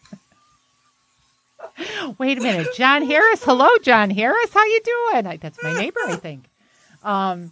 [2.17, 3.43] wait a minute, John Harris.
[3.43, 4.53] Hello, John Harris.
[4.53, 5.27] How you doing?
[5.27, 6.45] I, that's my neighbor, I think.
[7.03, 7.51] Um,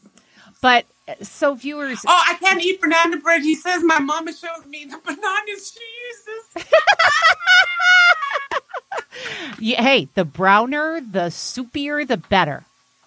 [0.61, 0.86] but
[1.21, 3.41] so viewers, Oh, I can't eat banana bread.
[3.41, 6.74] He says my mama showed me the bananas she uses.
[9.78, 12.63] y- hey, the browner, the soupier, the better.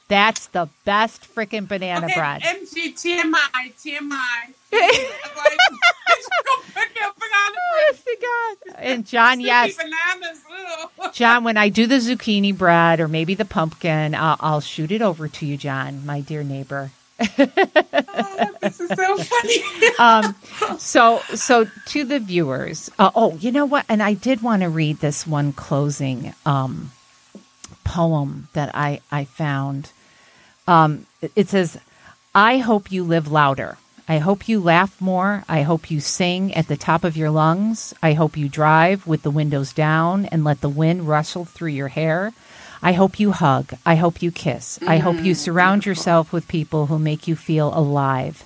[0.09, 2.43] That's the best freaking banana okay, bread.
[2.43, 4.55] MG, TMI, TMI.
[4.73, 5.59] like,
[6.97, 8.75] just go pick up banana Honest to God.
[8.79, 10.41] And John, yes, Sticky Bananas.
[11.01, 11.11] ugh.
[11.15, 15.03] John, when I do the zucchini bread or maybe the pumpkin, I'll, I'll shoot it
[15.03, 16.91] over to you, John, my dear neighbor.
[17.19, 19.63] Oh, this is so funny.
[19.99, 20.35] Um,
[20.79, 22.91] so, so to the viewers.
[22.99, 23.87] Uh, oh, you know what?
[23.89, 26.93] And I did want to read this one closing um,
[27.85, 29.93] poem that I I found.
[30.69, 31.79] Um, it says,
[32.35, 33.79] "I hope you live louder."
[34.09, 35.45] I hope you laugh more.
[35.49, 37.93] I hope you sing at the top of your lungs.
[38.03, 41.89] I hope you drive with the windows down and let the wind rustle through your
[41.89, 42.33] hair.
[42.83, 43.75] I hope you hug.
[43.85, 44.79] I hope you kiss.
[44.87, 45.33] I hope you mm-hmm.
[45.33, 48.45] surround yourself with people who make you feel alive.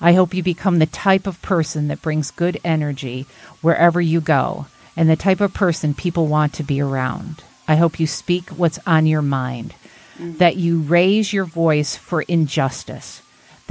[0.00, 3.26] I hope you become the type of person that brings good energy
[3.60, 7.42] wherever you go and the type of person people want to be around.
[7.66, 9.74] I hope you speak what's on your mind,
[10.14, 10.38] mm-hmm.
[10.38, 13.21] that you raise your voice for injustice,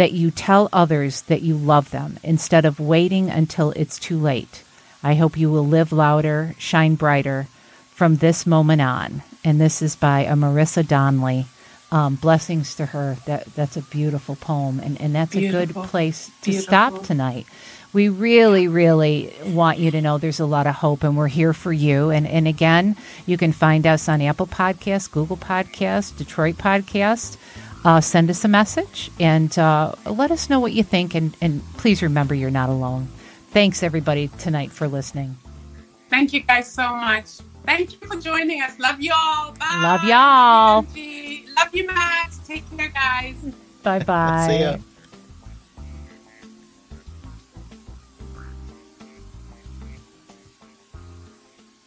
[0.02, 4.64] that you tell others that you love them instead of waiting until it's too late.
[5.04, 7.45] I hope you will live louder, shine brighter
[7.91, 9.22] from this moment on.
[9.43, 11.45] And this is by a Marisa Donnelly.
[11.91, 13.18] Um, blessings to her.
[13.28, 15.62] That that's a beautiful poem, and and that's Beautiful.
[15.62, 16.64] a good place to Beautiful.
[16.64, 17.45] stop tonight.
[17.93, 21.54] We really, really want you to know there's a lot of hope, and we're here
[21.54, 22.10] for you.
[22.10, 22.95] And and again,
[23.28, 27.38] you can find us on Apple Podcasts, Google Podcasts, Detroit Podcast.
[27.84, 31.15] Uh, send us a message and uh, let us know what you think.
[31.15, 33.07] And, and please remember, you're not alone.
[33.49, 35.38] Thanks, everybody, tonight for listening.
[36.09, 37.39] Thank you guys so much.
[37.65, 38.77] Thank you for joining us.
[38.79, 39.53] Love y'all.
[39.53, 39.79] Bye.
[39.82, 40.82] Love y'all.
[40.82, 41.45] Love you, Angie.
[41.57, 42.39] Love you, Max.
[42.47, 43.36] Take care, guys.
[43.84, 44.47] Bye bye.
[44.47, 44.77] See ya.